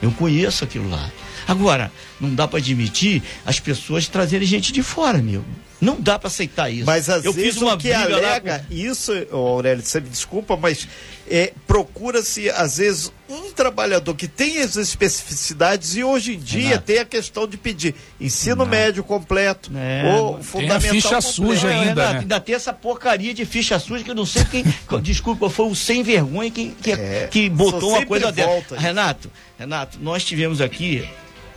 [0.00, 1.10] Eu conheço aquilo lá.
[1.46, 5.44] Agora, não dá para admitir as pessoas trazerem gente de fora, meu.
[5.80, 6.86] Não dá para aceitar isso.
[6.86, 8.74] Mas às eu vezes fiz uma o que alega com...
[8.74, 10.88] isso, Aurélio, você me desculpa, mas
[11.30, 16.84] é, procura-se às vezes um trabalhador que tem as especificidades e hoje em dia Renato.
[16.84, 18.70] tem a questão de pedir ensino Renato.
[18.70, 21.34] médio completo é, ou fundamental tem a ficha completo.
[21.34, 22.18] suja ainda, Renato, né?
[22.20, 24.64] ainda tem essa porcaria de ficha suja que eu não sei quem,
[25.02, 28.76] desculpa, foi o sem vergonha que, que, é, que botou uma coisa dessa.
[28.76, 31.06] Renato, Renato, nós tivemos aqui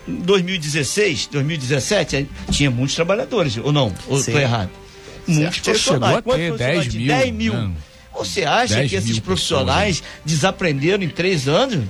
[0.08, 3.94] 2016, 2017, tinha muitos trabalhadores, ou não?
[4.08, 4.70] Ou estou errado?
[5.28, 6.16] Muitos profissionais.
[6.16, 7.08] Chegou a ter 10 mil.
[7.08, 7.54] 10 mil.
[7.54, 7.76] Não.
[8.14, 11.86] Você acha que esses profissionais pessoas, desaprenderam em três anos?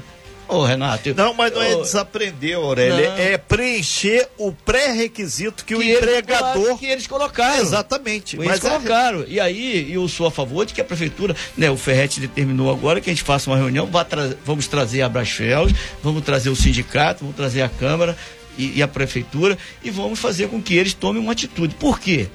[0.51, 1.15] Ô, Renato.
[1.15, 3.09] Não, mas não é desaprender, Aurélio.
[3.09, 3.17] Não.
[3.17, 6.67] É preencher o pré-requisito que, que, o empregador.
[6.67, 7.61] Eles, que eles colocaram.
[7.61, 8.35] Exatamente.
[8.35, 9.23] Mas eles é colocaram.
[9.25, 12.99] E aí, eu sou a favor de que a prefeitura, né, o Ferret determinou agora
[12.99, 15.71] que a gente faça uma reunião, tra vamos trazer a Brasfels,
[16.03, 18.17] vamos trazer o sindicato, vamos trazer a Câmara
[18.57, 21.75] e, e a prefeitura e vamos fazer com que eles tomem uma atitude.
[21.75, 22.27] Por quê?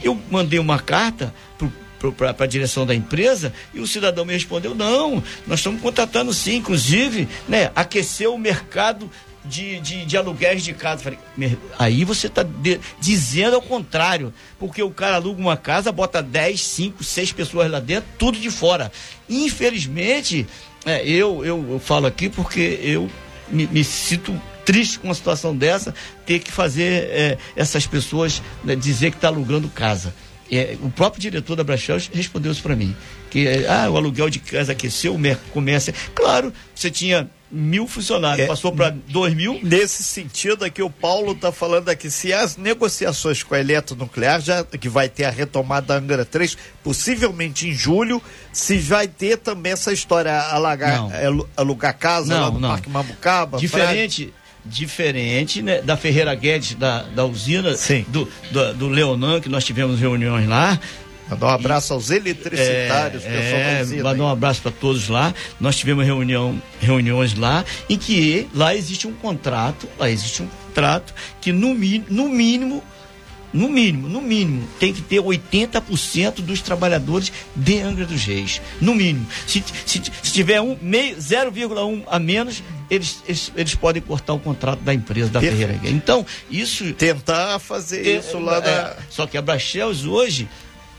[0.00, 1.34] Eu mandei uma carta
[2.12, 6.56] para a direção da empresa e o cidadão me respondeu: não, nós estamos contratando sim,
[6.56, 9.10] inclusive, né, aquecer o mercado
[9.44, 11.02] de, de, de, aluguéis de casa.
[11.02, 11.18] Falei,
[11.78, 12.44] aí você está
[13.00, 17.80] dizendo ao contrário, porque o cara aluga uma casa, bota 10, 5, 6 pessoas lá
[17.80, 18.90] dentro, tudo de fora.
[19.28, 20.46] Infelizmente,
[20.84, 23.10] é, eu, eu, eu, falo aqui porque eu
[23.48, 28.74] me, me, sinto triste com uma situação dessa, ter que fazer é, essas pessoas né,
[28.74, 30.14] dizer que está alugando casa.
[30.50, 32.94] É, o próprio diretor da Brachel respondeu isso para mim.
[33.30, 35.92] Que é, ah, o aluguel de casa aqueceu, o comércio.
[36.14, 39.58] Claro, você tinha mil funcionários, é, passou para dois mil.
[39.62, 44.64] Nesse sentido aqui, o Paulo está falando aqui, se as negociações com a eletronuclear, já,
[44.64, 48.20] que vai ter a retomada da Angra 3, possivelmente em julho,
[48.52, 51.26] se vai ter também essa história alagar, é,
[51.56, 52.68] alugar casa não, lá no não.
[52.70, 53.58] Parque Mabucaba.
[53.58, 54.32] Diferente
[54.64, 57.74] diferente né, da Ferreira Guedes, da, da usina,
[58.08, 60.78] do, do, do Leonan, que nós tivemos reuniões lá.
[61.28, 65.34] Mandar um abraço aos eletricitários, é, é, Mandar um abraço para todos lá.
[65.58, 71.14] Nós tivemos reunião, reuniões lá em que lá existe um contrato, lá existe um contrato
[71.40, 71.74] que no,
[72.10, 72.82] no mínimo
[73.54, 78.60] no mínimo, no mínimo, tem que ter 80% dos trabalhadores de Angra dos Reis.
[78.80, 79.24] No mínimo.
[79.46, 84.80] Se, se, se tiver um, 0,1 a menos, eles, eles, eles, podem cortar o contrato
[84.80, 85.78] da empresa, da Ferreira.
[85.84, 86.92] Então, isso.
[86.94, 90.48] Tentar fazer é, isso lá é, Só que a Brachels hoje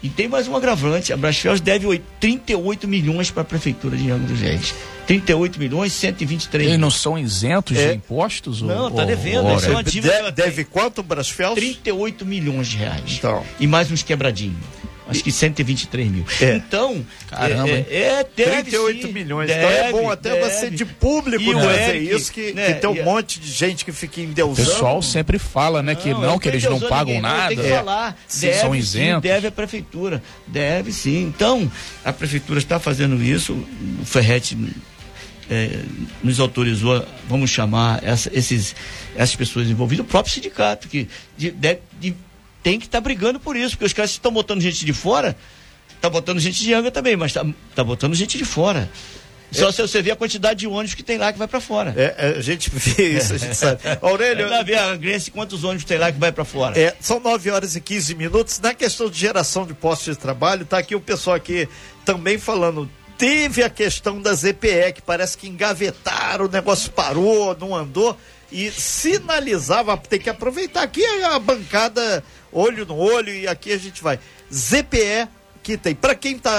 [0.05, 4.27] e tem mais um agravante, a Brasfels deve 38 milhões para a prefeitura de Angra
[4.27, 4.75] dos Reis.
[5.07, 7.87] 38 milhões, 123 Eles não são isentos é.
[7.87, 8.61] de impostos?
[8.61, 9.47] Não, está devendo.
[9.47, 11.55] Ou, ou, deve, deve quanto, Brasfels?
[11.55, 13.15] 38 milhões de reais.
[13.17, 13.43] Então.
[13.59, 14.57] E mais uns quebradinhos.
[15.07, 16.25] Acho que 123 mil.
[16.41, 16.55] É.
[16.55, 19.47] Então, Caramba, é, é, é deve 38 sim, milhões.
[19.47, 20.49] Deve, então é bom até deve.
[20.49, 23.85] você de público e trazer Eric, isso, que, né, que tem um monte de gente
[23.85, 24.67] que fica endeusando.
[24.67, 27.41] O pessoal sempre fala, né, que não, não que eles não pagam ninguém, nada.
[27.41, 27.75] Não, tem que é.
[27.75, 28.17] falar.
[28.39, 29.15] Deve, são isentos.
[29.15, 30.23] Sim, deve a prefeitura.
[30.47, 31.23] Deve sim.
[31.23, 31.71] Então,
[32.03, 33.53] a prefeitura está fazendo isso.
[34.01, 34.57] O Ferrete
[35.49, 35.83] é,
[36.23, 38.75] nos autorizou, vamos chamar essa, esses,
[39.15, 42.15] essas pessoas envolvidas, o próprio sindicato, que de, de, de
[42.65, 45.37] tem que estar tá brigando por isso, porque os caras estão botando gente de fora,
[46.01, 48.89] tá botando gente de Anga também, mas tá, tá botando gente de fora.
[49.51, 49.71] Só é.
[49.71, 51.93] se você vê a quantidade de ônibus que tem lá que vai para fora.
[51.95, 53.81] É, é, a gente vê isso, a gente sabe.
[54.01, 54.47] Aurélio.
[54.51, 56.77] É, ver a Angrense, quantos ônibus tem lá que vai para fora.
[56.77, 58.59] É, são 9 horas e 15 minutos.
[58.59, 61.69] Na questão de geração de postos de trabalho, tá aqui o pessoal aqui
[62.03, 62.89] também falando.
[63.15, 68.17] Teve a questão da ZPE, que parece que engavetaram, o negócio parou, não andou
[68.51, 72.23] e sinalizava, tem que aproveitar aqui a bancada
[72.55, 74.19] olho no olho e aqui a gente vai.
[74.53, 75.27] ZPE
[75.61, 75.95] que tem.
[75.95, 76.51] Para quem tá,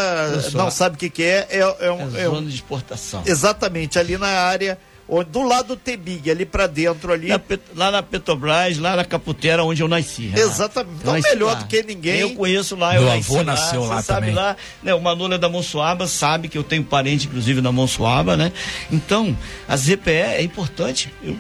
[0.53, 3.23] não sabe o que, que é, é, é, um, é, é zona um, de exportação.
[3.25, 4.79] Exatamente, ali na área
[5.09, 7.29] onde, do lado do Tebig, ali para dentro ali.
[7.29, 7.41] Na,
[7.75, 10.27] lá na Petrobras, lá na Caputera, onde eu nasci.
[10.27, 10.41] Renato.
[10.41, 10.99] Exatamente.
[11.01, 11.55] Então, melhor lá.
[11.55, 12.21] do que ninguém.
[12.21, 14.35] Eu conheço lá, eu Meu avô nasceu lá, lá sabe também.
[14.35, 18.37] lá, né, o Manolo é da Monsuaba, sabe que eu tenho parente, inclusive, na Monsuaba,
[18.37, 18.53] né?
[18.91, 19.37] Então,
[19.69, 21.13] a ZPE é importante.
[21.23, 21.37] Eu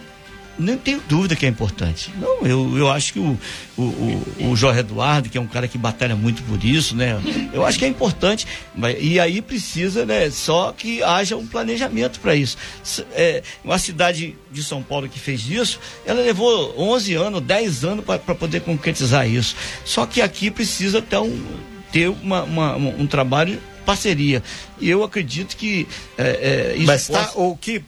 [0.58, 2.12] nem tenho dúvida que é importante.
[2.18, 3.38] Não, eu, eu acho que o,
[3.76, 7.20] o, o, o Jorge Eduardo, que é um cara que batalha muito por isso, né?
[7.52, 8.46] Eu acho que é importante.
[8.74, 10.30] Mas, e aí precisa, né?
[10.30, 12.56] Só que haja um planejamento para isso.
[13.12, 18.04] É, uma cidade de São Paulo que fez isso, ela levou 11 anos, 10 anos
[18.04, 19.54] para poder concretizar isso.
[19.84, 21.44] Só que aqui precisa ter um,
[21.92, 24.42] ter uma, uma um trabalho parceria.
[24.80, 25.86] E eu acredito que
[26.18, 27.38] é, é, isso Mas tá, possa...
[27.38, 27.82] o que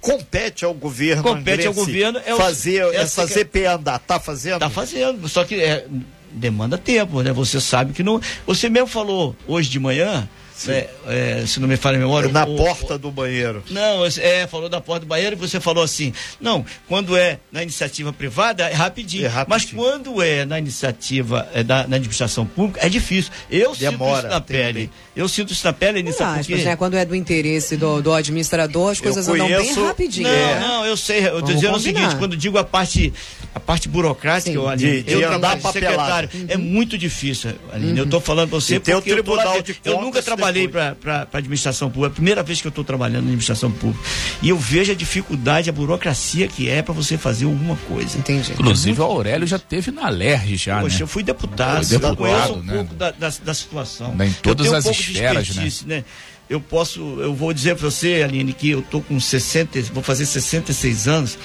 [0.00, 3.98] compete ao governo compete ao governo é o, fazer essa, essa ZP andar.
[3.98, 4.58] Tá fazendo?
[4.58, 5.86] Tá fazendo só que é,
[6.32, 7.32] demanda tempo né?
[7.32, 10.28] Você sabe que não você mesmo falou hoje de manhã
[10.66, 12.28] é, é, se não me falha a memória.
[12.30, 13.62] Na o, porta o, do banheiro.
[13.70, 17.62] Não, é, falou da porta do banheiro e você falou assim: não, quando é na
[17.62, 19.26] iniciativa privada é rapidinho.
[19.26, 19.46] É rapidinho.
[19.48, 23.30] Mas quando é na iniciativa, é da, na administração pública, é difícil.
[23.50, 24.90] Eu Demora, sinto isso na pele.
[25.14, 26.56] Eu sinto isso na pele, nisso porque...
[26.56, 26.76] né?
[26.76, 30.28] Quando é do interesse do, do administrador, as coisas andam bem rapidinho.
[30.28, 30.60] Não, é.
[30.60, 31.18] não, eu sei.
[31.18, 31.76] Eu estou dizendo combinar.
[31.76, 33.12] o seguinte: quando digo a parte,
[33.54, 36.46] a parte burocrática, eu, de, de eu trabalho de secretário, uhum.
[36.48, 37.92] é muito difícil, Aline.
[37.92, 37.98] Uhum.
[37.98, 41.38] Eu estou falando para você e porque eu, lá, eu nunca trabalhei trabalhei para a
[41.38, 44.02] administração pública, é a primeira vez que eu estou trabalhando na administração pública.
[44.42, 48.18] E eu vejo a dificuldade, a burocracia que é para você fazer alguma coisa.
[48.18, 48.52] Entendi.
[48.52, 49.12] Inclusive, é muito...
[49.12, 50.80] o Aurélio já teve na LERJ já.
[50.80, 51.02] Poxa, né?
[51.02, 52.74] eu fui deputado, Foi deputado, eu conheço um né?
[52.74, 54.16] pouco da, da, da situação.
[54.22, 55.70] Em todas as um esferas, né?
[55.86, 56.04] né?
[56.48, 60.24] Eu posso, eu vou dizer para você, Aline, que eu tô com 60, vou fazer
[60.24, 61.38] 66 anos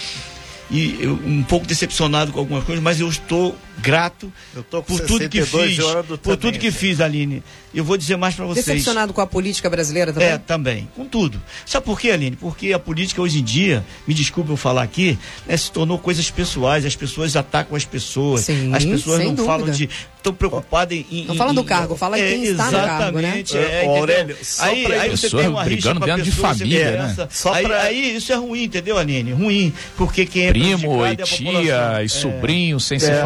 [0.72, 4.32] e eu, um pouco decepcionado com algumas coisas, mas eu estou grato
[4.70, 5.78] por tudo que fiz,
[6.22, 7.44] por tudo que fiz, Aline.
[7.74, 8.66] Eu vou dizer mais para vocês.
[8.66, 10.30] Decepcionado com a política brasileira também?
[10.30, 11.42] É, também, com tudo.
[11.66, 12.36] Sabe por quê, Aline?
[12.36, 16.30] Porque a política hoje em dia, me desculpe eu falar aqui, né, se tornou coisas
[16.30, 19.46] pessoais, as pessoas atacam as pessoas, Sim, as pessoas não dúvida.
[19.46, 19.90] falam de
[20.24, 23.44] estão preocupadas em, Não fala do cargo, fala é, quem está no cargo, né?
[23.54, 27.28] É, Aurélio, aí, aí você tem uma com a de família, né?
[27.30, 27.82] Só aí, pra...
[27.82, 29.34] aí isso é ruim, entendeu, Aline?
[29.34, 33.22] Ruim, porque quem é primo e tia e sobrinho sem se é.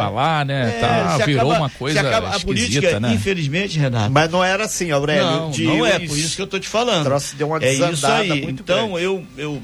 [0.45, 0.77] Né?
[0.77, 3.13] É, tá, virou acaba, uma coisa acaba, a política, né?
[3.13, 4.11] infelizmente, Renato.
[4.11, 5.25] Mas não era assim, Aurélio.
[5.25, 7.09] Não, não é, por isso que eu estou te falando.
[7.35, 8.43] Deu uma é isso aí.
[8.43, 9.03] então grande.
[9.03, 9.61] eu, eu,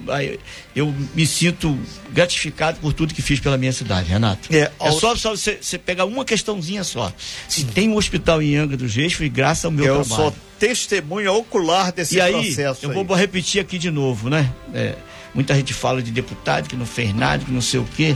[0.75, 1.77] eu me sinto
[2.12, 4.53] gratificado por tudo que fiz pela minha cidade, Renato.
[4.53, 7.12] É, é só, só você, você pegar uma questãozinha só.
[7.47, 10.12] Se tem um hospital em Angra dos Reis, foi graças ao meu eu trabalho.
[10.12, 12.86] Eu sou testemunha ocular desse e aí, processo.
[12.86, 13.03] Eu aí.
[13.03, 14.49] vou repetir aqui de novo, né?
[14.73, 14.95] É,
[15.33, 18.15] muita gente fala de deputado que não fez nada, que não sei o quê.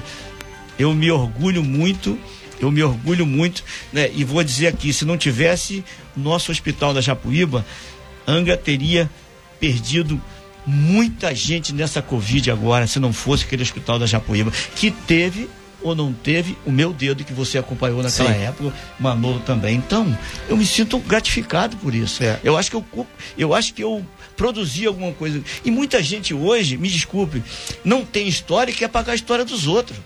[0.79, 2.17] Eu me orgulho muito
[2.59, 4.09] eu me orgulho muito, né?
[4.13, 5.83] E vou dizer aqui, se não tivesse
[6.15, 7.65] nosso hospital da Japuíba,
[8.27, 9.09] Angra teria
[9.59, 10.21] perdido
[10.65, 15.49] muita gente nessa Covid agora, se não fosse aquele hospital da Japuíba, que teve
[15.81, 18.41] ou não teve o meu dedo que você acompanhou naquela Sim.
[18.41, 19.75] época, Manolo também.
[19.75, 20.17] Então,
[20.49, 22.23] eu me sinto gratificado por isso.
[22.23, 22.39] É.
[22.43, 22.85] Eu acho que eu,
[23.37, 25.41] eu acho que eu produzi alguma coisa.
[25.63, 27.43] E muita gente hoje, me desculpe,
[27.83, 29.97] não tem história e quer pagar a história dos outros.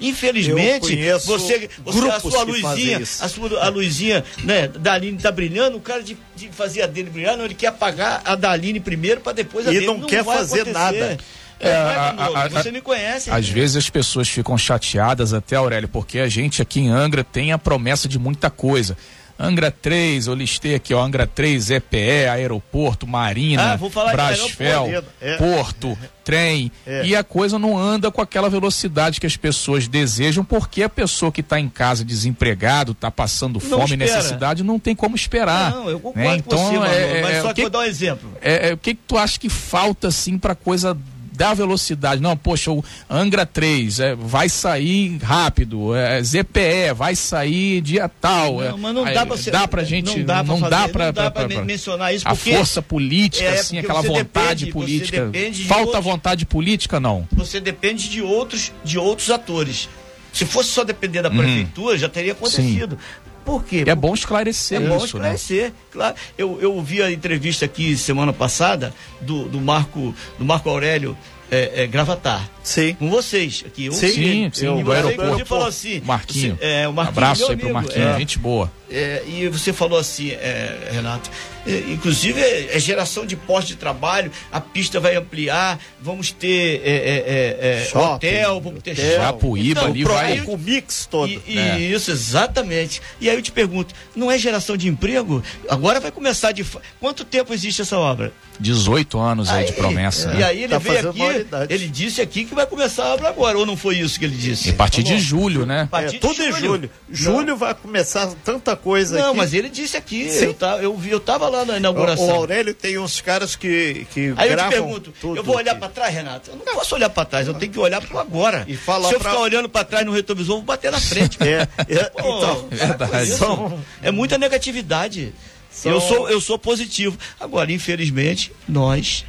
[0.00, 5.76] Infelizmente, você, você a sua luzinha, a sua a luzinha, né, da Aline tá brilhando,
[5.76, 8.80] o cara de, de fazer a dele brilhar, não, ele quer apagar a da Aline
[8.80, 9.86] primeiro para depois a e dele.
[9.86, 10.72] não, não quer fazer acontecer.
[10.72, 11.18] nada.
[11.60, 13.30] É, a, a, você me conhece.
[13.30, 13.54] Às então.
[13.54, 17.58] vezes as pessoas ficam chateadas até, Aurélio, porque a gente aqui em Angra tem a
[17.58, 18.96] promessa de muita coisa.
[19.38, 25.36] Angra 3, eu listei aqui, ó, Angra 3, EPE, aeroporto, marina, ah, Brasfel, é.
[25.36, 27.04] porto, trem, é.
[27.04, 31.32] e a coisa não anda com aquela velocidade que as pessoas desejam, porque a pessoa
[31.32, 35.72] que está em casa desempregado, está passando fome, necessidade, não tem como esperar.
[35.72, 36.36] Não, eu concordo né?
[36.36, 38.32] então, com você, é, mas só que, que vou dar um exemplo.
[38.40, 40.96] É, é, o que, que tu acha que falta, assim, para coisa
[41.34, 42.20] da velocidade.
[42.20, 48.56] Não, poxa, o Angra 3 é, vai sair rápido, é, ZPE vai sair dia tal.
[48.56, 50.70] Não, é, mas não dá pra, ser, dá pra gente, não dá pra, não fazer,
[50.70, 52.26] dá pra, não dá pra, pra mencionar isso.
[52.26, 55.30] A força política, é, assim, aquela vontade depende, política.
[55.66, 57.26] Falta outros, vontade política, não?
[57.32, 59.88] Você depende de outros, de outros atores.
[60.32, 61.36] Se fosse só depender da uhum.
[61.36, 62.98] prefeitura, já teria acontecido.
[63.00, 63.23] Sim.
[63.44, 63.84] Por quê?
[63.86, 65.34] É bom esclarecer é bom isso, né?
[65.34, 65.72] esclarecer, né?
[65.92, 66.14] claro.
[66.36, 71.16] Eu, eu vi a entrevista aqui semana passada do, do Marco do Marco Aurélio
[71.50, 72.48] é, é, Gravatar.
[72.64, 72.94] Sim.
[72.94, 73.86] Com vocês aqui.
[73.86, 74.66] Eu, sim, sim, sim.
[74.66, 75.44] O aeroporto.
[75.44, 76.00] falou assim.
[76.00, 76.56] Marquinho.
[76.56, 78.72] Você, é, o Marquinho Abraço aí pro Marquinho, é, gente boa.
[78.90, 81.30] É, e você falou assim, é, Renato,
[81.66, 86.80] é, inclusive é, é, geração de postos de trabalho, a pista vai ampliar, vamos ter
[86.84, 89.20] é, hotel, vamos ter hotel.
[89.20, 91.28] Japuíba então, ali vai com o mix todo.
[91.28, 93.02] E, e Isso, exatamente.
[93.20, 95.42] E aí eu te pergunto, não é geração de emprego?
[95.68, 96.64] Agora vai começar de.
[97.00, 98.32] Quanto tempo existe essa obra?
[98.60, 100.34] 18 anos aí, aí de promessa.
[100.34, 101.20] E aí ele tá veio aqui,
[101.68, 104.36] ele disse aqui que vai começar a obra agora, ou não foi isso que ele
[104.36, 104.70] disse?
[104.70, 105.88] A partir de julho, né?
[105.92, 106.90] É, tudo em julho.
[107.10, 109.36] Julho vai começar tanta coisa Não, aqui.
[109.36, 112.26] mas ele disse aqui, eu, tá, eu, vi, eu tava lá na inauguração.
[112.26, 115.74] O, o Aurélio tem uns caras que, que Aí eu te pergunto, eu vou olhar
[115.74, 116.50] para trás, Renato?
[116.50, 118.64] Eu não posso olhar para trás, eu tenho que olhar para agora.
[118.68, 119.30] E falar Se eu pra...
[119.30, 121.38] ficar olhando para trás no retrovisor, eu vou bater na frente.
[121.42, 123.28] é, é, Pô, então, é verdade.
[123.30, 125.32] Isso, é muita negatividade.
[125.70, 125.92] São...
[125.92, 127.18] Eu, sou, eu sou positivo.
[127.38, 129.24] Agora, infelizmente, nós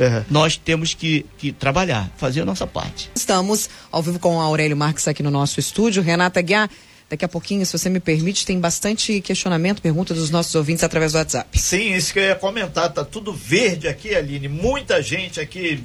[0.00, 0.24] é.
[0.30, 3.10] Nós temos que, que trabalhar, fazer a nossa parte.
[3.14, 6.02] Estamos ao vivo com o Aurélio Marques aqui no nosso estúdio.
[6.02, 6.70] Renata Guiar,
[7.08, 11.12] daqui a pouquinho, se você me permite, tem bastante questionamento, pergunta dos nossos ouvintes através
[11.12, 11.58] do WhatsApp.
[11.58, 12.92] Sim, isso que eu ia comentar.
[12.92, 14.48] Tá tudo verde aqui, Aline.
[14.48, 15.82] Muita gente aqui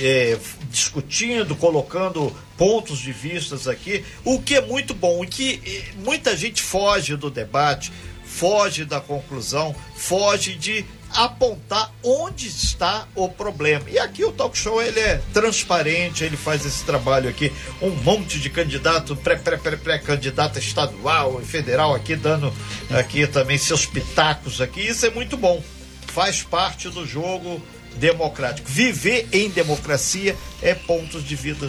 [0.00, 0.38] é,
[0.70, 6.62] discutindo, colocando pontos de vistas aqui, o que é muito bom, e que muita gente
[6.62, 7.92] foge do debate,
[8.24, 13.88] foge da conclusão, foge de apontar onde está o problema.
[13.88, 18.38] E aqui o talk show ele é transparente, ele faz esse trabalho aqui, um monte
[18.38, 22.52] de candidato, pré-pré-pré-candidato pré, estadual e federal aqui dando
[22.90, 24.80] aqui também seus pitacos aqui.
[24.80, 25.62] Isso é muito bom.
[26.08, 27.60] Faz parte do jogo
[27.96, 28.68] democrático.
[28.68, 31.66] Viver em democracia é pontos de vida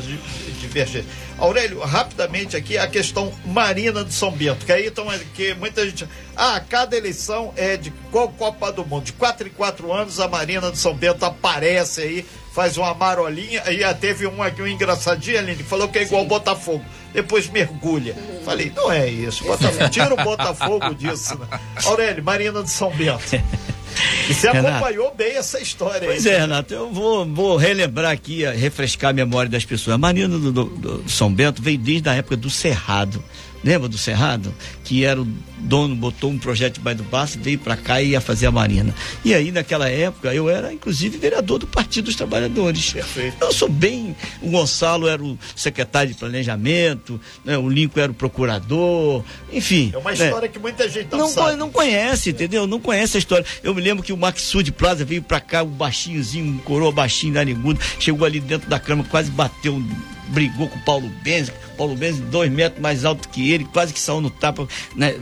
[0.60, 1.10] divergentes.
[1.38, 6.08] Aurélio, rapidamente aqui a questão Marina de São Bento, que aí então, que muita gente.
[6.36, 9.06] Ah, cada eleição é de qual Copa do Mundo?
[9.06, 13.62] De quatro em quatro anos a Marina de São Bento aparece aí, faz uma marolinha,
[13.66, 16.28] aí teve um aqui, um engraçadinho, Aline, falou que é igual Sim.
[16.28, 16.86] Botafogo.
[17.14, 18.16] Depois mergulha.
[18.44, 19.44] Falei, não é isso.
[19.44, 21.38] Botafogo, tira o Botafogo disso.
[21.38, 21.48] Né?
[21.86, 23.24] Aurélio, Marina de São Bento.
[24.30, 26.34] E você acompanhou bem essa história pois aí.
[26.34, 29.96] é, Renato, eu vou, vou relembrar aqui, refrescar a memória das pessoas.
[29.96, 33.24] A Marina do, do, do São Bento veio desde a época do Cerrado.
[33.64, 34.54] Lembra do Cerrado?
[34.84, 35.28] Que era o
[35.60, 38.52] dono, botou um projeto de Bairro do Passo, veio para cá e ia fazer a
[38.52, 38.94] Marina.
[39.26, 42.94] E aí, naquela época, eu era, inclusive, vereador do Partido dos Trabalhadores.
[42.94, 43.38] Perfeito.
[43.42, 44.16] Eu sou bem.
[44.42, 47.58] O Gonçalo era o secretário de Planejamento, né?
[47.58, 49.92] o Lincoln era o procurador, enfim.
[49.94, 50.26] É uma né?
[50.26, 51.56] história que muita gente não, não sabe.
[51.56, 52.68] Não conhece, entendeu?
[52.68, 53.46] Não conhece a história.
[53.64, 57.34] Eu me lembro que o Maxud Plaza veio para cá, o baixinhozinho, um coroa baixinho
[57.34, 59.82] da Nigudo, chegou ali dentro da cama, quase bateu
[60.30, 64.00] brigou com o Paulo Benz, Paulo Benz dois metros mais alto que ele, quase que
[64.00, 65.16] saiu no tapa, né,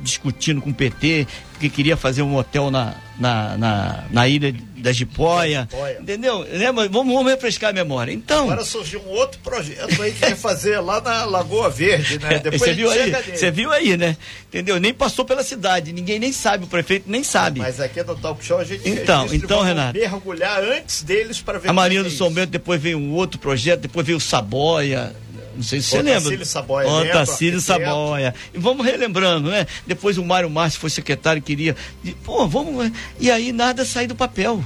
[0.00, 4.92] discutindo com o PT, porque queria fazer um hotel na, na, na, na ilha da
[4.92, 5.66] Jipoia,
[5.98, 6.46] entendeu?
[6.50, 6.86] Lembra?
[6.88, 8.12] Vamos, vamos refrescar a memória.
[8.12, 8.44] Então.
[8.44, 12.38] Agora surgiu um outro projeto aí que quer fazer lá na Lagoa Verde, né?
[12.44, 13.10] Depois você viu aí?
[13.10, 14.16] Você viu aí, né?
[14.48, 14.78] Entendeu?
[14.78, 17.60] Nem passou pela cidade, ninguém nem sabe, o prefeito nem sabe.
[17.60, 19.98] Mas aqui no Talk Show a gente Então, então, Renato.
[19.98, 21.70] mergulhar antes deles para ver.
[21.70, 25.14] A Marinha do é São Bento depois veio um outro projeto, depois veio o Saboia
[25.56, 26.44] não sei se você lembra.
[26.44, 26.88] Saboia.
[26.88, 28.34] Otacílio Saboia.
[28.54, 29.66] E vamos relembrando, né?
[29.86, 31.74] Depois o Mário Márcio foi secretário, queria.
[32.22, 32.90] Pô, vamos.
[33.18, 34.62] E aí nada sai do papel.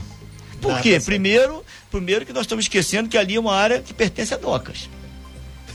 [0.61, 1.01] Por nada quê?
[1.01, 4.89] Primeiro, primeiro que nós estamos esquecendo que ali é uma área que pertence a Docas.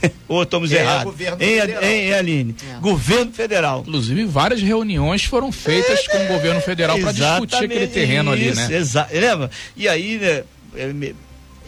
[0.28, 1.14] Ou estamos é, errados?
[1.40, 2.54] Em, em, Aline?
[2.76, 2.80] É.
[2.80, 3.80] Governo federal.
[3.80, 8.60] Inclusive, várias reuniões foram feitas é, com o governo federal para discutir aquele terreno isso,
[8.60, 8.78] ali, né?
[8.78, 9.14] Exato.
[9.14, 9.50] Lembra?
[9.76, 10.44] E aí, né,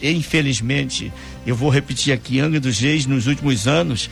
[0.01, 1.11] é, infelizmente,
[1.45, 4.09] eu vou repetir aqui, Angra dos Reis, nos últimos anos,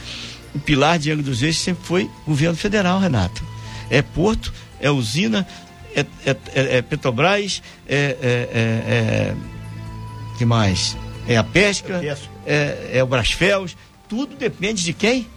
[0.53, 3.43] o pilar de Angra dos Reis sempre foi governo federal, Renato.
[3.89, 5.47] É porto, é usina,
[5.95, 9.35] é, é, é, é Petrobras, é, é, é,
[10.37, 10.97] que mais?
[11.27, 12.01] É a pesca,
[12.45, 13.75] é, é o Brasfels,
[14.07, 15.27] tudo depende de quem?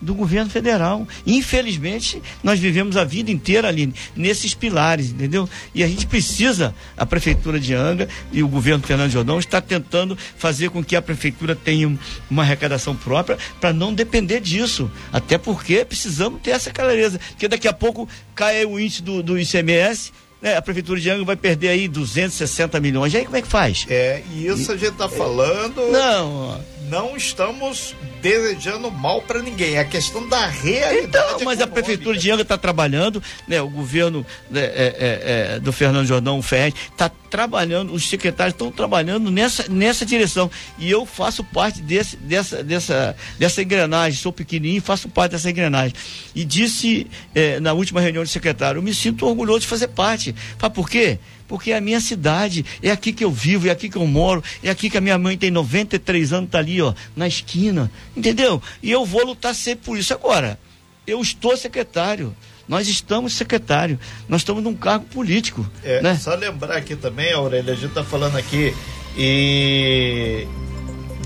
[0.00, 1.06] Do governo federal.
[1.26, 5.48] Infelizmente, nós vivemos a vida inteira ali nesses pilares, entendeu?
[5.74, 10.16] E a gente precisa, a prefeitura de Anga e o governo Fernando Jordão está tentando
[10.36, 11.96] fazer com que a prefeitura tenha
[12.30, 14.90] uma arrecadação própria para não depender disso.
[15.12, 19.38] Até porque precisamos ter essa clareza, porque daqui a pouco cai o índice do, do
[19.38, 23.12] ICMS né, a prefeitura de Angra vai perder aí 260 milhões.
[23.14, 23.86] E aí como é que faz?
[23.88, 25.90] É, e isso a gente está falando.
[25.90, 26.60] Não.
[26.88, 27.96] Não estamos
[28.26, 29.74] desejando mal para ninguém.
[29.74, 31.06] É a questão da realidade.
[31.06, 31.64] Então, mas econômica.
[31.64, 33.62] a prefeitura de Angra está trabalhando, né?
[33.62, 38.70] O governo né, é, é, é, do Fernando Jordão Ferreira está trabalhando, os secretários estão
[38.72, 40.50] trabalhando nessa, nessa direção.
[40.76, 44.18] E eu faço parte desse, dessa, dessa, dessa engrenagem.
[44.18, 45.94] Sou pequenininho e faço parte dessa engrenagem.
[46.34, 50.34] E disse é, na última reunião de secretário, eu me sinto orgulhoso de fazer parte.
[50.58, 51.16] Fala, por quê?
[51.16, 51.35] Porque
[51.66, 54.70] é a minha cidade, é aqui que eu vivo, é aqui que eu moro, é
[54.70, 57.90] aqui que a minha mãe tem 93 anos, tá ali, ó, na esquina.
[58.16, 58.62] Entendeu?
[58.82, 60.12] E eu vou lutar sempre por isso.
[60.12, 60.58] Agora,
[61.06, 62.34] eu estou secretário.
[62.68, 63.96] Nós estamos secretário,
[64.28, 65.64] nós estamos num cargo político.
[65.84, 66.16] É, né?
[66.16, 68.74] Só lembrar aqui também, Aurélia, a gente está falando aqui
[69.16, 70.44] e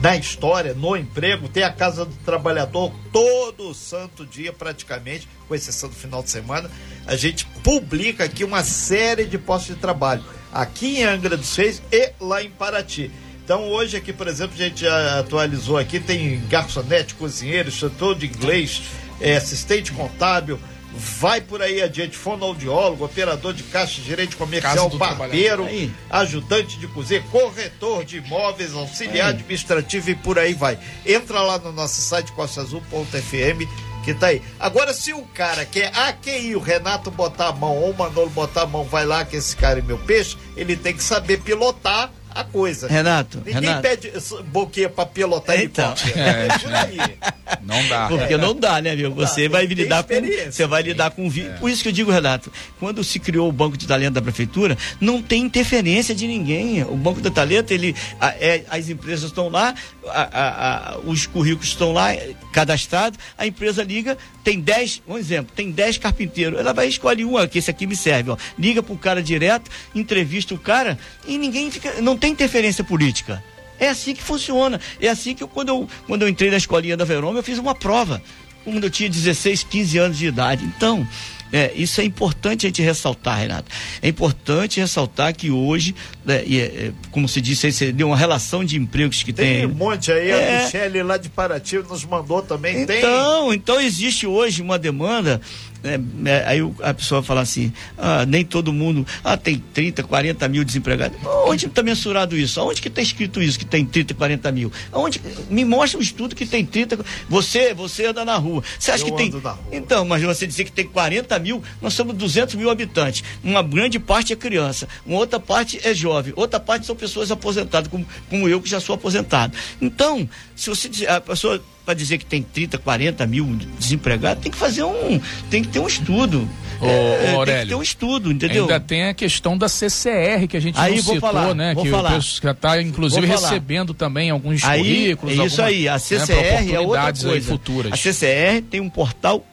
[0.01, 5.91] na história, no emprego, tem a Casa do Trabalhador todo santo dia, praticamente, com exceção
[5.91, 6.71] do final de semana.
[7.07, 11.83] A gente publica aqui uma série de postos de trabalho, aqui em Angra dos Reis
[11.93, 13.11] e lá em Paraty.
[13.45, 18.81] Então hoje aqui, por exemplo, a gente atualizou aqui, tem garçonete, cozinheiro, instrutor de inglês,
[19.21, 20.59] é, assistente contábil,
[20.93, 25.67] vai por aí adiante, fonoaudiólogo, operador de caixa, gerente comercial, barbeiro,
[26.11, 29.35] ajudante de cozinha, corretor de imóveis, auxiliar aí.
[29.35, 30.79] administrativo e por aí vai.
[31.07, 34.43] Entra lá no nosso site costaazul.fm que tá aí.
[34.59, 38.63] Agora, se o cara quer, que o Renato botar a mão ou o Manolo botar
[38.63, 42.11] a mão, vai lá que esse cara é meu peixe, ele tem que saber pilotar
[42.35, 42.89] a coisa.
[42.89, 43.83] Renato, Ninguém Renato.
[43.83, 44.13] pede
[44.47, 45.95] boquinha pra pilotar então.
[46.15, 47.19] É, é,
[47.63, 48.09] não dá.
[48.09, 48.39] Porque é.
[48.39, 49.13] não dá, né, viu?
[49.15, 50.15] Você vai lidar com.
[50.51, 51.27] Você vai lidar com.
[51.27, 51.51] É.
[51.59, 54.77] Por isso que eu digo, Renato, quando se criou o Banco de Talento da Prefeitura,
[55.01, 56.83] não tem interferência de ninguém.
[56.85, 59.75] O Banco de Talento, ele, a, é, as empresas estão lá,
[60.09, 62.11] a, a, os currículos estão lá
[62.53, 66.59] cadastrados, a empresa liga, tem 10, um exemplo, tem 10 carpinteiros.
[66.59, 68.37] Ela vai escolher um, que esse aqui me serve, ó.
[68.59, 72.01] Liga pro cara direto, entrevista o cara e ninguém fica.
[72.01, 73.43] Não tem interferência política.
[73.79, 74.81] É assim que funciona.
[75.01, 77.59] É assim que eu, quando, eu, quando eu entrei na escolinha da Verôme, eu fiz
[77.59, 78.23] uma prova.
[78.63, 80.65] Quando eu tinha 16, 15 anos de idade.
[80.65, 81.07] Então,
[81.53, 83.71] é, isso é importante a gente ressaltar, Renato.
[84.01, 85.95] É importante ressaltar que hoje,
[86.25, 89.59] né, é, é, como se disse, você deu uma relação de empregos que tem.
[89.59, 92.83] Tem um monte aí, é, a Michelle lá de Paraty nos mandou também.
[92.83, 93.55] Então, tem.
[93.55, 95.41] então existe hoje uma demanda
[95.83, 100.49] é, é, aí a pessoa fala assim, ah, nem todo mundo, ah, tem 30, 40
[100.49, 101.19] mil desempregados.
[101.47, 102.61] Onde está mensurado isso?
[102.63, 104.73] Onde que está escrito isso que tem 30, 40 mil?
[104.93, 106.99] Onde, me mostra um estudo que tem 30.
[107.29, 108.63] Você, você anda na rua.
[108.79, 109.33] Você acha Eu que tem.
[109.73, 113.25] Então, mas você dizer que tem 40 mil, nós somos 200 mil habitantes.
[113.43, 117.91] Uma grande parte é criança, uma outra parte é jovem, outra parte são pessoas aposentadas,
[117.91, 119.57] como, como eu que já sou aposentado.
[119.81, 120.29] Então,
[120.61, 123.47] se você a pessoa para dizer que tem 30, 40 mil
[123.79, 125.19] desempregados, tem que fazer um.
[125.49, 126.47] Tem que ter um estudo.
[126.79, 128.65] Ô, é, Aurélio, tem que ter um estudo, entendeu?
[128.65, 131.75] Ainda tem a questão da CCR que a gente aí, não citou, falar, né?
[131.75, 132.21] que falar.
[132.21, 134.83] já está, inclusive, recebendo também alguns aí,
[135.17, 135.39] currículos.
[135.39, 137.49] É isso aí, a CCR né, é outra coisa.
[137.49, 137.93] Futuras.
[137.95, 139.47] A CCR tem um portal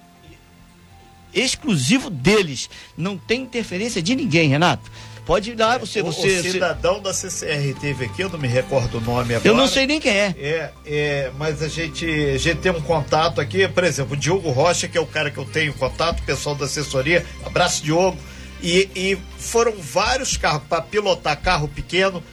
[1.33, 2.69] exclusivo deles.
[2.97, 4.91] Não tem interferência de ninguém, Renato.
[5.27, 5.99] Pode ir lá, você.
[5.99, 9.45] O, você, o cidadão da CCR teve aqui, eu não me recordo o nome agora.
[9.49, 10.33] Eu não sei nem quem é.
[10.39, 14.49] É, é mas a gente, a gente tem um contato aqui, por exemplo, o Diogo
[14.51, 17.25] Rocha, que é o cara que eu tenho contato, pessoal da assessoria.
[17.45, 18.17] Abraço, Diogo.
[18.63, 22.23] E, e foram vários carros para pilotar carro pequeno,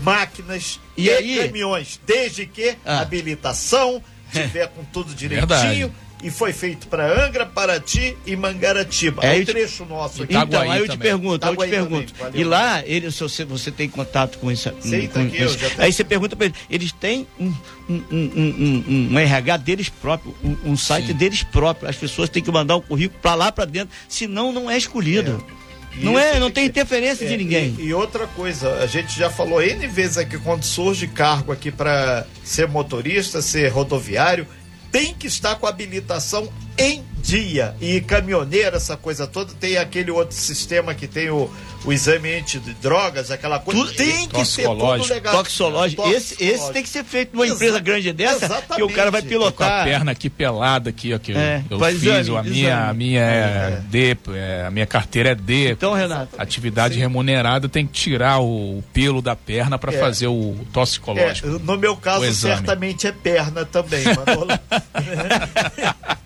[0.00, 1.46] máquinas e, e aí?
[1.46, 3.00] caminhões, desde que ah.
[3.00, 5.46] habilitação tiver com tudo direitinho.
[5.46, 9.24] Verdade e foi feito para Angra, Paraty e Mangaratiba.
[9.24, 10.36] É, o trecho nosso aqui.
[10.36, 12.12] Então, aí eu te pergunto, eu te pergunto.
[12.34, 14.70] e lá, ele, se você, você tem contato com isso.
[14.80, 15.58] Sei, com, aqui, com isso.
[15.78, 17.52] Aí você pergunta para eles, eles têm um,
[17.88, 21.14] um, um, um, um RH deles próprio, um, site Sim.
[21.14, 21.88] deles próprio.
[21.88, 25.42] As pessoas têm que mandar o currículo para lá para dentro, senão não é escolhido.
[25.56, 25.60] É.
[25.96, 27.74] Não é, não tem interferência é, de ninguém.
[27.78, 31.70] E, e, outra coisa, a gente já falou N vezes aqui, quando surge cargo aqui
[31.70, 34.46] para ser motorista, ser rodoviário,
[34.90, 36.48] tem que estar com habilitação
[36.80, 37.74] em dia.
[37.80, 41.50] E caminhoneiro, essa coisa toda, tem aquele outro sistema que tem o,
[41.84, 43.80] o exame de drogas, aquela coisa.
[43.80, 45.36] Tudo, tem que ser tudo legal.
[45.36, 46.08] Toxicológico.
[46.08, 48.74] Esse, esse tem que ser feito numa empresa grande dessa, Exatamente.
[48.76, 49.52] que o cara vai pilotar.
[49.52, 52.88] com a perna aqui pelada aqui, ó, que é, eu, eu fiz, exame, a minha,
[52.88, 55.70] a minha é, é D, é, a minha carteira é D.
[55.72, 56.34] Então, Renato.
[56.38, 57.00] Atividade sim.
[57.00, 59.98] remunerada tem que tirar o pelo da perna para é.
[59.98, 61.46] fazer o toxicológico.
[61.46, 64.58] É, no meu caso, certamente é perna também, Manolo.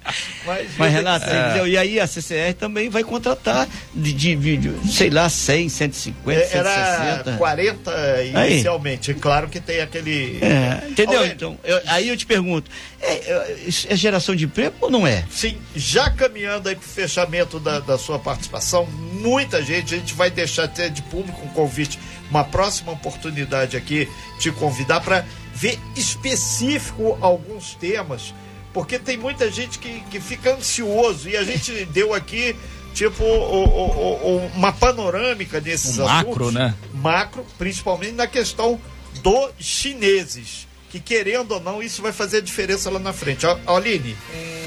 [0.45, 1.68] Mas, Mas Renato, é.
[1.68, 6.57] e aí a CCR também vai contratar de, de, de sei lá, 100, 150, é,
[6.57, 7.38] Era 160.
[7.38, 9.11] 40 inicialmente.
[9.11, 9.16] Aí.
[9.18, 10.38] Claro que tem aquele.
[10.42, 11.24] É, entendeu?
[11.26, 12.70] então, eu, aí eu te pergunto:
[13.01, 15.24] é, é, é, geração de emprego ou não é?
[15.30, 20.14] Sim, já caminhando aí para o fechamento da, da sua participação, muita gente, a gente
[20.14, 21.99] vai deixar até de público um convite,
[22.30, 25.24] uma próxima oportunidade aqui, te convidar para
[25.55, 28.34] ver específico alguns temas
[28.75, 32.57] porque tem muita gente que, que fica ansioso e a gente deu aqui
[32.93, 36.27] tipo o, o, o, uma panorâmica desses um assuntos.
[36.27, 36.75] Macro, né?
[36.93, 38.81] Macro, principalmente na questão
[39.22, 40.66] dos chineses.
[40.91, 43.47] Que querendo ou não, isso vai fazer a diferença lá na frente.
[43.66, 44.16] Aline.
[44.33, 44.64] É...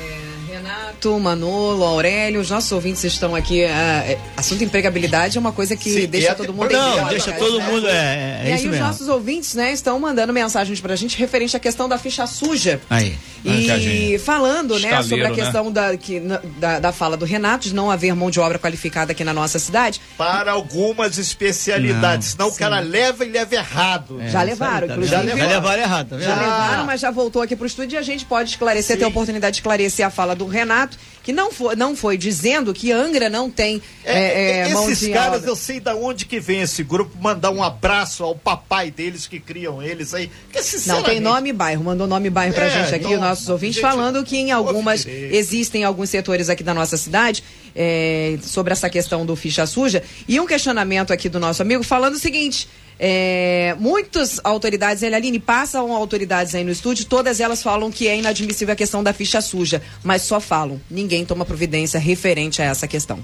[0.57, 3.63] Renato, Manolo, Aurélio, os nossos ouvintes estão aqui.
[3.63, 7.87] Uh, assunto empregabilidade é uma coisa que Sim, deixa todo mundo Não, deixa todo mundo.
[7.87, 8.85] É, é, e aí os mesmo.
[8.85, 12.81] nossos ouvintes, né, estão mandando mensagens pra gente referente à questão da ficha suja.
[12.89, 13.15] Aí.
[13.45, 15.35] E falando, né, sobre a né?
[15.35, 15.71] questão né?
[15.71, 16.19] da, que,
[16.59, 19.59] da, da fala do Renato de não haver mão de obra qualificada aqui na nossa
[19.59, 20.01] cidade.
[20.17, 22.35] Para algumas especialidades.
[22.35, 24.19] Não, senão o cara leva e leva errado.
[24.19, 25.15] É, já levaram, tá inclusive.
[25.15, 26.09] Já levaram errado.
[26.09, 28.99] Tá já levaram, mas já voltou aqui pro estúdio e a gente pode esclarecer, Sim.
[28.99, 32.73] ter a oportunidade de esclarecer a fala do Renato, que não foi, não foi dizendo
[32.73, 36.61] que Angra não tem é, é, é Esses caras, eu sei da onde que vem
[36.61, 40.31] esse grupo, mandar um abraço ao papai deles que criam eles aí.
[40.51, 43.49] Que, não, tem nome e bairro, mandou nome e bairro pra é, gente aqui, nossos
[43.49, 47.43] ouvintes, gente, falando que em algumas, existem alguns setores aqui da nossa cidade
[47.75, 50.01] é, sobre essa questão do ficha suja.
[50.27, 52.67] E um questionamento aqui do nosso amigo falando o seguinte.
[52.99, 58.73] É, muitas autoridades, Aline, passam autoridades aí no estúdio, todas elas falam que é inadmissível
[58.73, 60.81] a questão da ficha suja, mas só falam.
[60.89, 63.23] Ninguém toma providência referente a essa questão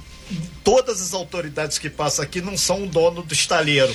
[0.64, 3.94] todas as autoridades que passam aqui não são o dono do estaleiro.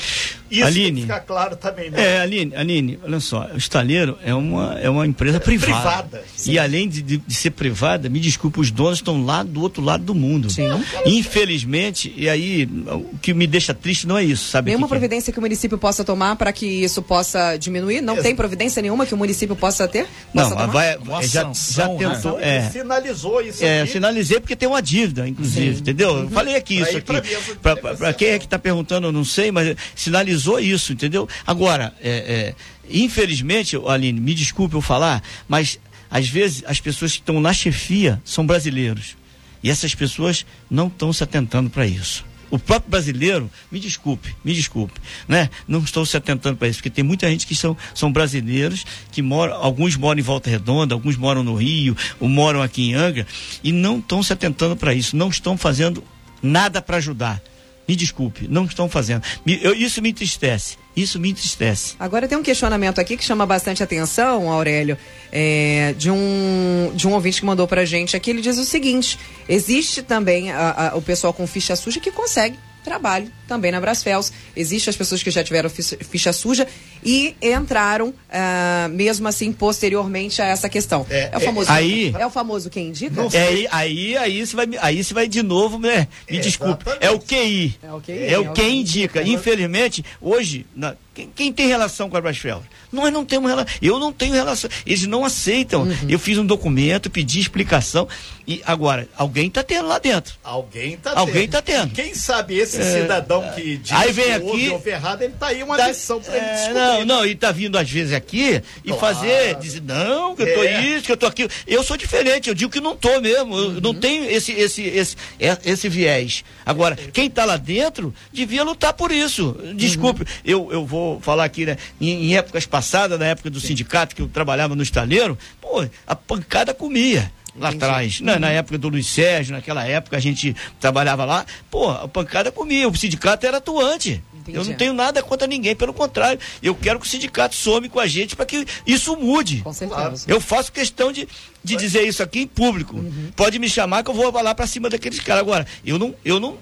[0.51, 2.17] Isso Aline, fica claro também, né?
[2.17, 5.75] É, Aline, Aline, olha só, o estaleiro é uma, é uma empresa é, privada.
[5.75, 6.25] Privada.
[6.47, 9.83] E além de, de, de, ser privada, me desculpa, os donos estão lá do outro
[9.83, 10.51] lado do mundo.
[10.51, 10.69] Sim.
[11.05, 14.71] Infelizmente, e aí, o que me deixa triste não é isso, sabe?
[14.71, 18.01] Nenhuma que providência que o município possa tomar para que isso possa diminuir?
[18.01, 20.07] Não tem providência nenhuma que o município possa ter?
[20.33, 21.97] Possa não, vai, já, já né?
[21.99, 22.39] tentou.
[22.39, 22.57] Né?
[22.57, 23.65] É, sinalizou isso.
[23.65, 23.93] É, aqui.
[23.93, 25.81] sinalizei porque tem uma dívida, inclusive, Sim.
[25.81, 26.15] entendeu?
[26.15, 26.31] Uhum.
[26.31, 27.13] Falei aqui isso aqui.
[27.61, 31.29] Para quem é que está perguntando, eu não sei, mas sinalizou isso, entendeu?
[31.47, 32.55] Agora, é, é,
[32.91, 35.79] infelizmente, Aline, me desculpe eu falar, mas
[36.11, 39.17] às vezes as pessoas que estão na chefia são brasileiros.
[39.63, 42.25] E essas pessoas não estão se atentando para isso.
[42.51, 45.51] O próprio brasileiro, me desculpe, me desculpe, né?
[45.67, 49.21] Não estão se atentando para isso, porque tem muita gente que são, são brasileiros, que
[49.21, 53.27] moram, alguns moram em Volta Redonda, alguns moram no Rio, ou moram aqui em Angra,
[53.63, 56.03] e não estão se atentando para isso, não estão fazendo
[56.43, 57.43] nada para ajudar.
[57.89, 59.23] Me desculpe, não estão fazendo.
[59.47, 60.77] Me, eu, isso me entristece.
[60.95, 61.95] Isso me entristece.
[61.99, 64.99] Agora tem um questionamento aqui que chama bastante atenção, Aurélio,
[65.33, 68.31] é, de, um, de um ouvinte que mandou pra gente aqui.
[68.31, 69.19] Ele diz o seguinte:
[69.49, 74.33] existe também a, a, o pessoal com ficha suja que consegue trabalho também na Brasfels.
[74.57, 76.67] Existem as pessoas que já tiveram ficha suja
[77.05, 81.07] e entraram, uh, mesmo assim, posteriormente a essa questão.
[81.09, 81.71] É, é o famoso.
[81.71, 83.23] Aí, é o famoso quem indica?
[83.33, 86.09] É, aí, aí, você vai, aí você vai de novo, né?
[86.31, 86.85] Me é, desculpe.
[87.01, 87.79] É o QI.
[87.83, 88.27] É o QI.
[88.27, 89.23] É o é quem indica.
[89.23, 92.63] Infelizmente, hoje, na, quem, quem, tem relação com a Brasfels?
[92.93, 93.75] Nós não temos relação.
[93.83, 94.71] Eu não tenho relação.
[94.87, 95.83] Eles não aceitam.
[95.83, 95.97] Uhum.
[96.09, 98.07] Eu fiz um documento, pedi explicação.
[98.47, 100.35] E agora, alguém está tendo lá dentro.
[100.45, 101.19] Alguém está tendo.
[101.19, 101.93] Alguém está tendo.
[101.93, 105.63] Quem sabe esse é, cidadão que diz aí vem aqui, houve errado, ele está aí
[105.63, 108.89] uma tá, lição para ele é, Não, não, e está vindo às vezes aqui e
[108.89, 109.01] claro.
[109.01, 110.81] fazer, dizer, não, que eu tô é.
[110.83, 111.51] isso, que eu tô aquilo.
[111.67, 113.55] Eu sou diferente, eu digo que não tô mesmo.
[113.55, 113.75] Uhum.
[113.75, 116.45] Eu não tenho esse, esse, esse, é, esse viés.
[116.65, 119.57] Agora, quem está lá dentro devia lutar por isso.
[119.75, 120.27] Desculpe, uhum.
[120.45, 121.77] eu, eu vou falar aqui, né?
[122.01, 126.17] Em, em épocas passadas, na época do sindicato que eu trabalhava no estaleiro, pô, a
[126.17, 128.21] pancada comia lá atrás.
[128.21, 132.51] Na, na, época do Luiz Sérgio, naquela época a gente trabalhava lá, pô, a pancada
[132.51, 134.23] comia, o sindicato era atuante.
[134.35, 134.57] Entendi.
[134.57, 138.01] Eu não tenho nada contra ninguém, pelo contrário, eu quero que o sindicato some com
[138.01, 139.61] a gente para que isso mude.
[139.63, 140.25] Com certeza.
[140.27, 141.29] Eu faço questão de,
[141.63, 142.97] de dizer isso aqui em público.
[142.97, 143.31] Uhum.
[143.37, 145.43] Pode me chamar que eu vou lá para cima daqueles caras.
[145.43, 146.57] Agora, eu não, eu não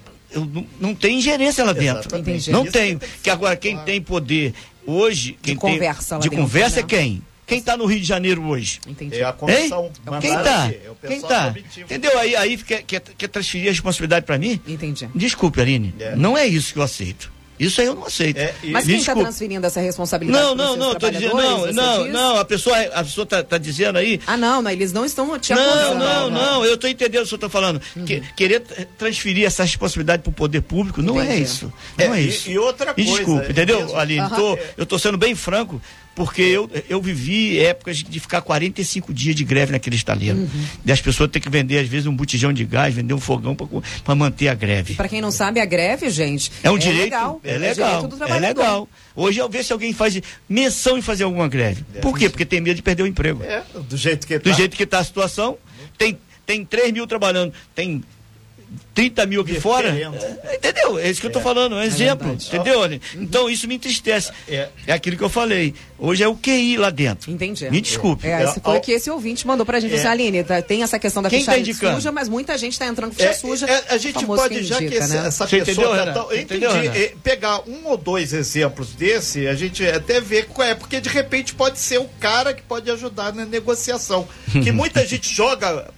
[0.45, 2.09] não, não tenho ingerência lá dentro.
[2.51, 2.99] Não tenho.
[3.21, 4.53] Que agora quem tem poder
[4.85, 6.85] hoje, quem de tem conversa de conversa é né?
[6.85, 7.21] é quem?
[7.45, 8.81] Quem está no Rio de Janeiro hoje?
[8.85, 9.15] Entendi.
[9.15, 9.89] É a comissão.
[10.19, 10.67] Quem está?
[10.67, 11.55] É quem está?
[11.77, 12.19] Entendeu?
[12.19, 14.59] Aí, aí quer, quer, quer transferir a responsabilidade para mim?
[14.67, 15.09] Entendi.
[15.15, 15.95] Desculpe, Aline.
[15.97, 16.13] É.
[16.17, 17.31] Não é isso que eu aceito.
[17.59, 18.37] Isso aí eu não aceito.
[18.37, 20.43] É, Mas quem está transferindo essa responsabilidade?
[20.43, 22.13] Não, não, não, tô dizendo, não, não, diz?
[22.13, 24.19] não, a pessoa, a pessoa tá, tá, dizendo aí.
[24.27, 27.29] Ah, não, não, eles não estão te Não, não, não, eu estou entendendo o que
[27.29, 27.81] você está falando.
[27.95, 28.05] Uhum.
[28.05, 28.61] Que, querer
[28.97, 31.39] transferir essa responsabilidade para o poder público não é Entendi.
[31.39, 31.73] é isso.
[31.97, 32.49] Não é, é isso.
[32.49, 33.09] E, e outra coisa.
[33.09, 33.97] E desculpe, entendeu, mesmo.
[33.97, 34.21] Aline?
[34.21, 34.29] Uhum.
[34.29, 35.81] Tô, eu estou sendo bem franco
[36.17, 40.39] porque eu, eu vivi épocas de ficar 45 dias de greve naquele estaleiro.
[40.39, 40.65] Uhum.
[40.83, 43.55] E as pessoas ter que vender, às vezes, um botijão de gás, vender um fogão
[44.03, 44.95] para manter a greve.
[44.95, 46.51] Para quem não sabe, a greve, gente.
[46.63, 47.03] É um é direito.
[47.03, 47.41] Legal.
[47.43, 48.09] É legal.
[48.27, 48.89] É, é legal.
[49.15, 51.85] Hoje eu vejo se alguém faz menção em fazer alguma greve.
[51.93, 51.99] É.
[51.99, 52.29] Por quê?
[52.29, 53.43] Porque tem medo de perder o emprego.
[53.43, 54.49] É, do jeito que está.
[54.49, 55.55] Do jeito que está a situação.
[55.99, 58.03] Tem, tem 3 mil trabalhando, tem
[58.93, 59.89] 30 mil aqui fora.
[59.89, 60.97] É, entendeu?
[60.97, 62.31] É isso que é, eu estou falando, é um é exemplo.
[62.33, 62.81] entendeu?
[62.81, 62.99] Uhum.
[63.15, 64.31] Então isso me entristece.
[64.47, 64.69] É.
[64.87, 65.73] é aquilo que eu falei.
[65.99, 67.31] Hoje é o QI lá dentro.
[67.31, 67.69] Entendi.
[67.69, 68.27] Me desculpe.
[68.27, 69.95] É, esse foi o que esse ouvinte mandou pra gente.
[69.95, 70.07] É.
[70.07, 73.11] Aline, tá, tem essa questão da Quem ficha tá suja, mas muita gente está entrando
[73.11, 73.67] com ficha suja.
[73.89, 75.27] a gente pode, já indica, que esse, né?
[75.27, 75.95] essa pessoa.
[75.95, 77.15] Entendeu, tá, entendeu, entendi.
[77.23, 81.53] pegar um ou dois exemplos desse, a gente até vê qual é, porque de repente
[81.53, 84.27] pode ser o cara que pode ajudar na negociação.
[84.51, 85.89] que muita gente joga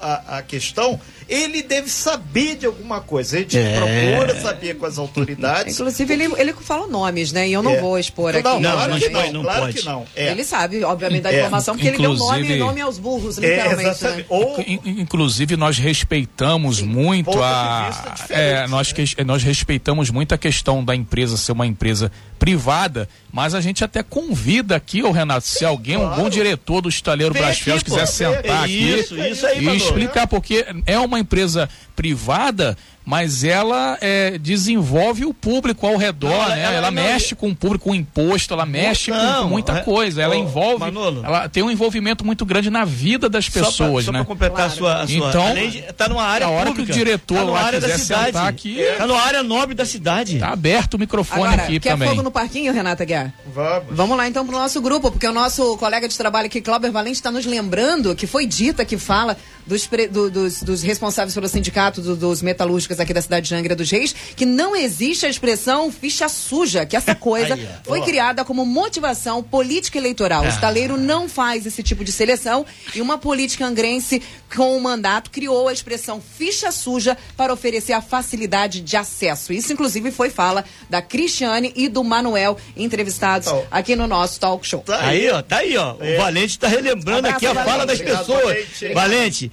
[0.00, 3.36] a, a questão ele deve saber de alguma coisa.
[3.36, 3.76] A gente é.
[3.76, 5.74] procura saber com as autoridades.
[5.74, 7.46] Inclusive, ele, ele fala nomes, né?
[7.46, 7.80] E eu não é.
[7.80, 8.42] vou expor aqui.
[8.42, 9.78] Não, não, claro que não, não, claro pode.
[9.78, 10.06] que não.
[10.16, 10.30] É.
[10.30, 11.38] Ele sabe, obviamente, da é.
[11.40, 14.04] informação, porque inclusive, ele deu nome, nome aos burros, é, literalmente.
[14.04, 14.24] Né?
[14.28, 14.56] Ou...
[14.84, 16.86] Inclusive, nós respeitamos Sim.
[16.86, 18.14] muito a.
[18.30, 23.54] É, nós, que, nós respeitamos muito a questão da empresa ser uma empresa privada, mas
[23.54, 26.12] a gente até convida aqui, o Renato, se alguém, claro.
[26.12, 30.64] um bom diretor do estaleiro Brasfels quiser sentar aqui isso, isso aí, e explicar, porque
[30.86, 32.76] é uma uma empresa privada,
[33.08, 36.62] mas ela é, desenvolve o público ao redor, não, né?
[36.62, 39.78] Ela, ela não, mexe não, com o público, com o imposto, ela mexe com muita
[39.78, 40.20] é, coisa.
[40.20, 44.18] Ela envolve, Manolo, ela tem um envolvimento muito grande na vida das pessoas, só pra,
[44.18, 44.18] né?
[44.18, 44.72] Só para completar claro.
[44.72, 45.56] a sua, a sua, então,
[45.88, 48.26] está numa área a hora pública, que o diretor tá lá área quiser da cidade,
[48.26, 50.34] sentar aqui, está numa área nobre da cidade.
[50.34, 52.10] Está aberto o microfone Agora, aqui quer também.
[52.10, 53.32] fogo no parquinho, Renata Guiar?
[53.54, 53.96] Vamos.
[53.96, 56.92] Vamos lá então para o nosso grupo, porque o nosso colega de trabalho aqui, Cláudio
[56.92, 59.34] Valente, está nos lembrando que foi dita que fala
[59.66, 63.74] dos, do, dos, dos responsáveis pelo sindicato do, dos metalúrgicos aqui da cidade de Angra
[63.74, 68.44] dos Reis, que não existe a expressão ficha suja, que essa coisa Aí, foi criada
[68.44, 70.42] como motivação política eleitoral.
[70.42, 70.48] O ah.
[70.48, 74.22] estaleiro não faz esse tipo de seleção e uma política angrense
[74.54, 79.52] com o mandato criou a expressão ficha suja para oferecer a facilidade de acesso.
[79.52, 83.62] Isso, inclusive, foi fala da Cristiane e do Manuel, entrevistados oh.
[83.70, 84.80] aqui no nosso talk show.
[84.80, 85.96] Tá aí, ó, tá aí, ó.
[86.00, 86.14] É.
[86.14, 87.70] O Valente está relembrando aqui a Valente.
[87.70, 88.44] fala das Obrigado, pessoas.
[88.44, 88.94] Valente.
[88.94, 89.52] Valente,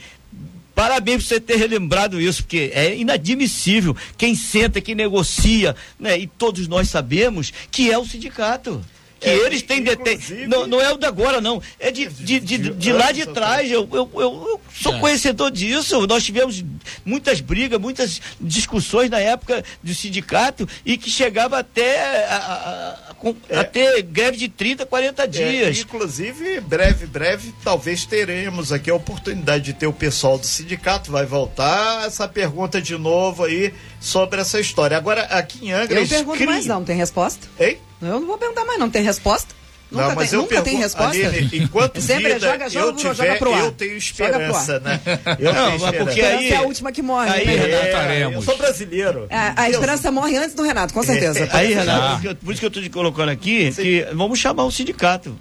[0.75, 6.19] Parabéns por você ter relembrado isso, porque é inadmissível quem senta, quem negocia, né?
[6.19, 8.83] E todos nós sabemos que é o sindicato
[9.19, 10.19] que é, eles têm detém.
[10.47, 11.61] Não, não é o de agora, não.
[11.79, 13.71] É de, de, de, de, de lá de trás.
[13.71, 14.99] Eu, eu, eu, eu sou é.
[14.99, 16.05] conhecedor disso.
[16.05, 16.63] Nós tivemos
[17.03, 23.53] muitas brigas, muitas discussões na época do sindicato e que chegava até a, a, a,
[23.53, 23.59] é.
[23.59, 25.77] até greve de 30, 40 é, dias.
[25.77, 31.11] É, inclusive, breve, breve, talvez teremos aqui a oportunidade de ter o pessoal do sindicato.
[31.11, 34.97] Vai voltar essa pergunta de novo aí sobre essa história.
[34.97, 35.95] Agora, aqui em Angra.
[35.95, 36.83] Eu não pergunto mais, não.
[36.83, 37.47] Tem resposta?
[37.59, 37.77] Hein?
[38.01, 38.89] Eu não vou perguntar mais, não.
[38.89, 39.53] Tem resposta?
[39.91, 41.27] Nunca, não, mas tem, eu nunca tem resposta?
[41.27, 43.59] Aline, enquanto Sempre vida joga, joga, eu tiver, joga pro ar.
[43.65, 44.99] eu tenho esperança, né?
[45.39, 46.05] Eu não, tenho esperança.
[46.05, 48.11] porque aí é a última que morre, aí, né, Renato?
[48.11, 49.27] É, eu sou brasileiro.
[49.29, 51.39] É, a esperança morre antes do Renato, com certeza.
[51.39, 52.35] É, aí, Renato, ah.
[52.43, 53.81] por isso que eu estou te colocando aqui, Sim.
[53.81, 55.37] que vamos chamar o sindicato.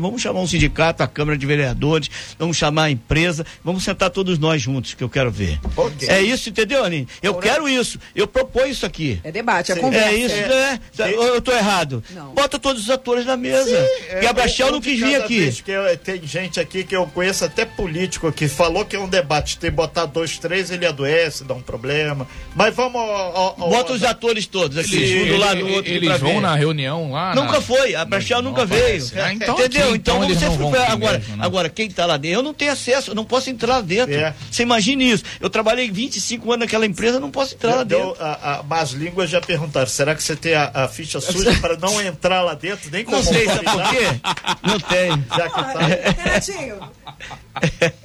[0.00, 4.38] Vamos chamar um sindicato, a Câmara de Vereadores, vamos chamar a empresa, vamos sentar todos
[4.38, 5.58] nós juntos, que eu quero ver.
[5.76, 6.08] Okay.
[6.08, 7.08] É isso, entendeu, Aline?
[7.22, 7.98] Eu então, quero isso.
[8.14, 9.20] Eu proponho isso aqui.
[9.24, 9.80] É debate, é Sim.
[9.80, 10.08] conversa.
[10.08, 10.48] É isso, é.
[10.48, 10.80] né?
[11.12, 12.02] Eu estou errado.
[12.10, 12.34] Não.
[12.34, 13.47] Bota todos os atores na mesa.
[13.56, 15.52] Sim, Gabriel não quis vir aqui.
[15.62, 19.08] Que eu, tem gente aqui que eu conheço, até político, que falou que é um
[19.08, 19.58] debate.
[19.58, 22.26] Tem botar dois, três, ele adoece, dá um problema.
[22.54, 23.00] Mas vamos.
[23.00, 25.90] Ó, ó, Bota os atores todos aqui, um do lado do outro.
[25.90, 26.40] Eles vão ver.
[26.40, 27.34] na reunião lá?
[27.34, 27.60] Nunca na...
[27.60, 29.04] foi, a Gabriel nunca veio.
[29.16, 29.88] Ah, então, Entendeu?
[29.88, 31.44] Aqui, então, então vamos ser agora, mesmo, né?
[31.44, 32.38] agora, quem está lá dentro?
[32.38, 34.14] Eu não tenho acesso, eu não posso entrar lá dentro.
[34.14, 34.34] É.
[34.50, 35.24] Você imagine isso.
[35.40, 38.16] Eu trabalhei 25 anos naquela empresa, não posso entrar lá dentro.
[38.18, 41.76] A, a, mas línguas já perguntaram: será que você tem a, a ficha suja para
[41.76, 42.90] não entrar lá dentro?
[42.90, 44.20] Nem como Não sei, sabe por quê?
[44.62, 45.24] Não tem.
[45.36, 46.22] Já que tá.
[46.22, 46.90] Renatinho.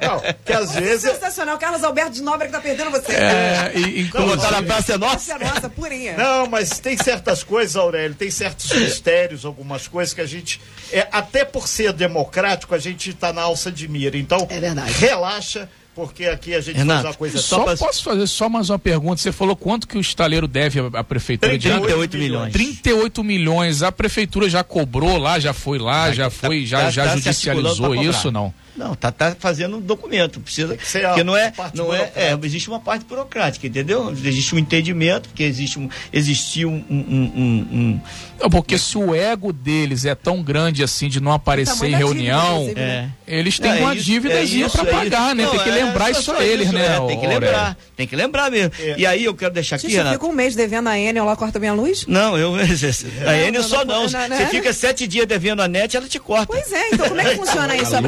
[0.02, 1.12] Não, que às vezes.
[1.12, 1.58] Sensacional.
[1.58, 3.14] Carlos Alberto de Nóbrega tá perdendo você.
[3.14, 4.36] É, e, inclusive...
[4.36, 5.36] Não, na Praça é Nossa.
[5.36, 6.18] Praça é Nossa, purinha.
[6.18, 10.60] Não, mas tem certas coisas, Aurélio, tem certos mistérios, algumas coisas que a gente.
[10.92, 14.18] É, até por ser democrático, a gente tá na alça de mira.
[14.18, 14.92] Então, é verdade.
[14.94, 17.76] relaxa porque aqui a gente Renato, faz uma coisa só.
[17.76, 19.22] Só posso fazer só mais uma pergunta.
[19.22, 22.54] Você falou quanto que o estaleiro deve à prefeitura 38 de 38 milhões.
[22.54, 23.84] 38 milhões.
[23.84, 27.16] A prefeitura já cobrou lá, já foi lá, já tá, foi, já, tá, já tá
[27.16, 28.54] judicializou isso, não?
[28.76, 32.80] Não, tá, tá fazendo um documento, precisa, porque não é, não é, é, existe uma
[32.80, 34.12] parte burocrática, entendeu?
[34.12, 38.02] Existe um entendimento, porque existe um, existe um, um, um, um
[38.44, 42.64] não, porque se o ego deles é tão grande assim de não aparecer em reunião,
[42.64, 43.10] dívida, é.
[43.26, 45.44] eles têm é uma dívida é para é pagar, né?
[45.44, 47.00] Não, tem que é lembrar isso a eles, né?
[47.08, 48.72] tem que lembrar, tem que lembrar mesmo.
[48.98, 51.58] E aí eu quero deixar aqui, Você fica um mês devendo a Enel lá, corta
[51.58, 52.06] minha luz?
[52.06, 52.54] Não, eu
[53.26, 54.10] a Enel só não.
[54.10, 56.48] Você fica sete dias devendo a net, ela te corta.
[56.48, 58.02] Pois é, então como é que funciona isso a, a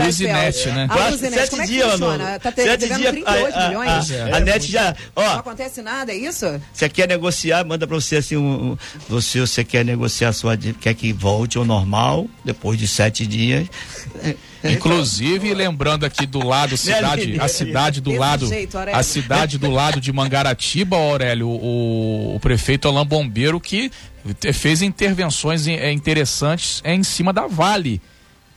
[0.56, 0.88] net, né?
[0.90, 2.40] A luz e net, como é que funciona?
[2.40, 4.12] Tá devendo 38 milhões?
[4.12, 5.22] A net já, ó.
[5.22, 6.46] Não acontece nada, é isso?
[6.74, 8.78] Você quer negociar, manda para você assim,
[9.10, 13.68] você, você quer negociar a sua, quer que volte ao normal depois de sete dias.
[14.64, 18.50] Inclusive, lembrando aqui do lado, cidade, a cidade do lado,
[18.94, 23.92] a cidade do lado de Mangaratiba, Aurélio, o, o prefeito Alain Bombeiro, que
[24.54, 28.02] fez intervenções interessantes em cima da Vale.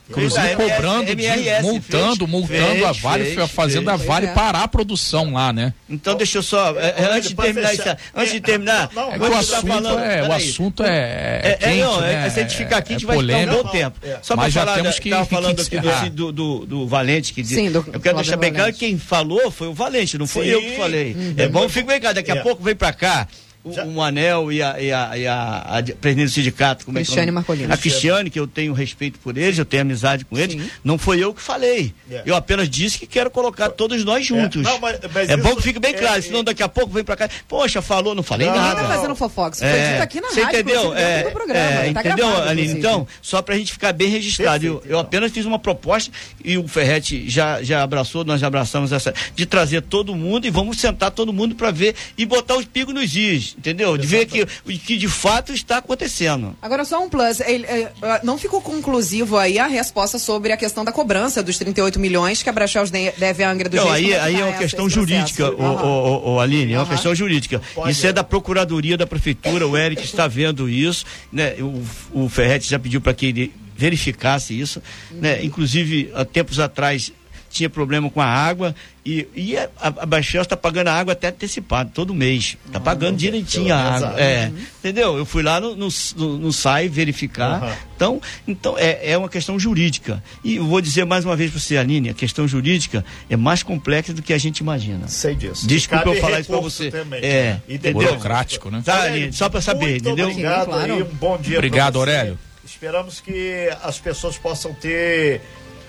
[0.09, 4.33] Inclusive cobrando, MRS, multando, fez, multando fez, a Vale, fez, fazendo a Vale é.
[4.33, 5.75] parar a produção lá, né?
[5.89, 7.83] Então deixa eu só, é, é antes de terminar isso,
[8.15, 11.81] antes de terminar, não, não, é o, assunto falando, é, o assunto é, é, quente,
[11.81, 12.31] não, né?
[12.31, 13.99] se a gente ficar aqui, a gente vai ficar um bom tempo.
[14.23, 18.01] Só para falar, temos que, falando aqui do, do, do, Valente, que Sim, do, eu
[18.01, 21.15] quero deixar bem claro, quem falou foi o Valente, não foi eu que falei.
[21.37, 23.29] É bom, fica bem claro, daqui a pouco vem para cá
[23.69, 27.29] o, o Manel e a, e a, e a, a presidente do sindicato, como Cristiane
[27.29, 27.73] é Marcolino.
[27.73, 30.61] A Cristiane, que eu tenho respeito por eles, eu tenho amizade com eles.
[30.61, 30.71] Sim.
[30.83, 31.95] Não foi eu que falei.
[32.09, 32.31] Yeah.
[32.31, 34.67] Eu apenas disse que quero colocar todos nós juntos.
[34.67, 36.93] É, não, mas, mas é bom que fique bem é, claro, senão daqui a pouco
[36.93, 37.29] vem pra cá.
[37.47, 38.83] Poxa, falou, não falei não, nada.
[38.83, 39.57] Não tá fazendo fofoca.
[39.65, 40.95] é, foi dito aqui na você rádio, entendeu?
[40.95, 42.73] É, programa, é, tá entendeu, gravado, Aline?
[42.73, 44.61] Então, só pra gente ficar bem registrado.
[44.61, 45.01] Perfeito, eu, eu então.
[45.01, 46.13] apenas fiz uma proposta
[46.45, 50.51] e o Ferretti já, já abraçou, nós já abraçamos essa, de trazer todo mundo e
[50.51, 53.99] vamos sentar todo mundo para ver e botar os pingos nos is, entendeu?
[53.99, 54.47] De ver que,
[54.79, 56.57] que de fato está acontecendo.
[56.63, 57.41] Agora, só um plus.
[57.41, 57.93] Ele, é,
[58.23, 62.49] não ficou conclusivo aí a resposta sobre a questão da cobrança dos 38 milhões que
[62.49, 66.35] a Brachels deve à Angra do Não, aí, aí é uma questão jurídica, o, o,
[66.35, 67.61] o, Aline, é uma questão jurídica.
[67.75, 68.11] Pode isso é.
[68.11, 71.55] é da Procuradoria da Prefeitura, o Eric está vendo isso, né?
[71.59, 74.83] O, o Ferretti já pediu para que ele verificasse isso,
[75.13, 75.45] né?
[75.45, 77.13] Inclusive, há tempos atrás
[77.59, 81.29] tinha problema com a água e, e a, a Baixel está pagando a água até
[81.29, 82.57] antecipado, todo mês.
[82.67, 84.21] Está pagando direitinho a água.
[84.21, 84.59] É, uhum.
[84.79, 85.19] Entendeu?
[85.19, 87.63] Eu fui lá no, no, no, no SAI verificar.
[87.63, 87.73] Uhum.
[87.97, 90.23] Então, então é, é uma questão jurídica.
[90.45, 93.63] E eu vou dizer mais uma vez para você, Aline, a questão jurídica é mais
[93.63, 95.09] complexa do que a gente imagina.
[95.09, 95.67] Sei disso.
[95.67, 96.91] Desculpa eu falar isso para você.
[96.91, 97.63] Também, é, né?
[97.69, 98.09] entendeu?
[98.09, 98.83] Burocrático, né?
[98.85, 100.29] Tá, Aline, só para saber, entendeu?
[100.29, 100.99] Obrigado claro.
[100.99, 102.39] e um bom dia Obrigado, Aurélio.
[102.65, 105.41] Esperamos que as pessoas possam ter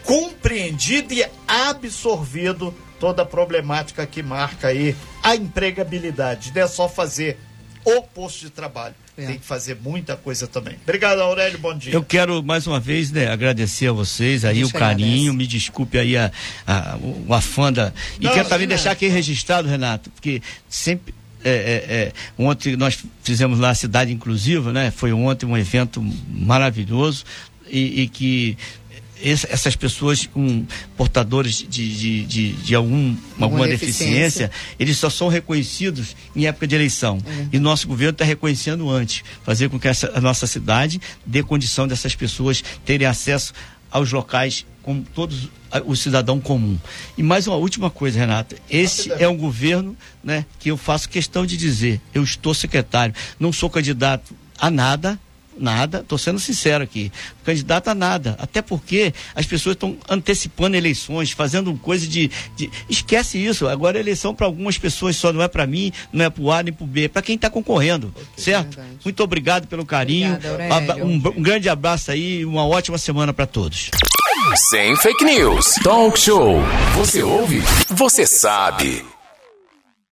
[0.09, 6.51] compreendido e absorvido toda a problemática que marca aí a empregabilidade.
[6.53, 7.37] Não é só fazer
[7.85, 8.95] o posto de trabalho.
[9.15, 9.27] É.
[9.27, 10.77] Tem que fazer muita coisa também.
[10.81, 11.59] Obrigado, Aurélio.
[11.59, 11.93] Bom dia.
[11.93, 15.31] Eu quero mais uma vez né, agradecer a vocês aí o carinho.
[15.31, 15.37] Agradece.
[15.37, 16.31] Me desculpe aí a,
[16.65, 16.97] a,
[17.27, 17.93] o afã da.
[18.19, 22.75] E não, quero também não, deixar aqui registrado, Renato, porque sempre é, é, é, ontem
[22.75, 24.89] nós fizemos lá a cidade inclusiva, né?
[24.89, 27.25] Foi ontem um evento maravilhoso
[27.67, 28.57] e, e que
[29.21, 30.65] essas pessoas com
[30.95, 34.47] portadores de, de, de, de algum, alguma deficiência.
[34.47, 34.51] deficiência.
[34.79, 37.17] eles só são reconhecidos em época de eleição.
[37.25, 37.49] Uhum.
[37.51, 41.87] E nosso governo está reconhecendo antes, fazer com que essa, a nossa cidade dê condição
[41.87, 43.53] dessas pessoas terem acesso
[43.91, 45.49] aos locais como todos
[45.85, 46.77] o cidadão comum.
[47.17, 48.55] E mais uma última coisa, Renata.
[48.69, 52.01] Esse é um governo né, que eu faço questão de dizer.
[52.13, 55.19] Eu estou secretário, não sou candidato a nada,
[55.59, 57.11] Nada, estou sendo sincero aqui.
[57.43, 58.35] Candidato a nada.
[58.39, 62.69] Até porque as pessoas estão antecipando eleições, fazendo coisa de, de.
[62.89, 63.67] Esquece isso.
[63.67, 66.51] Agora a eleição para algumas pessoas só não é para mim, não é para o
[66.51, 68.13] A nem para o B, é para quem está concorrendo.
[68.37, 68.79] certo?
[69.03, 70.35] Muito obrigado pelo carinho.
[70.35, 73.89] Obrigada, um, um grande abraço aí e uma ótima semana para todos.
[74.69, 75.75] Sem fake news.
[75.83, 76.61] Talk show.
[76.95, 77.61] Você ouve?
[77.89, 79.18] Você sabe.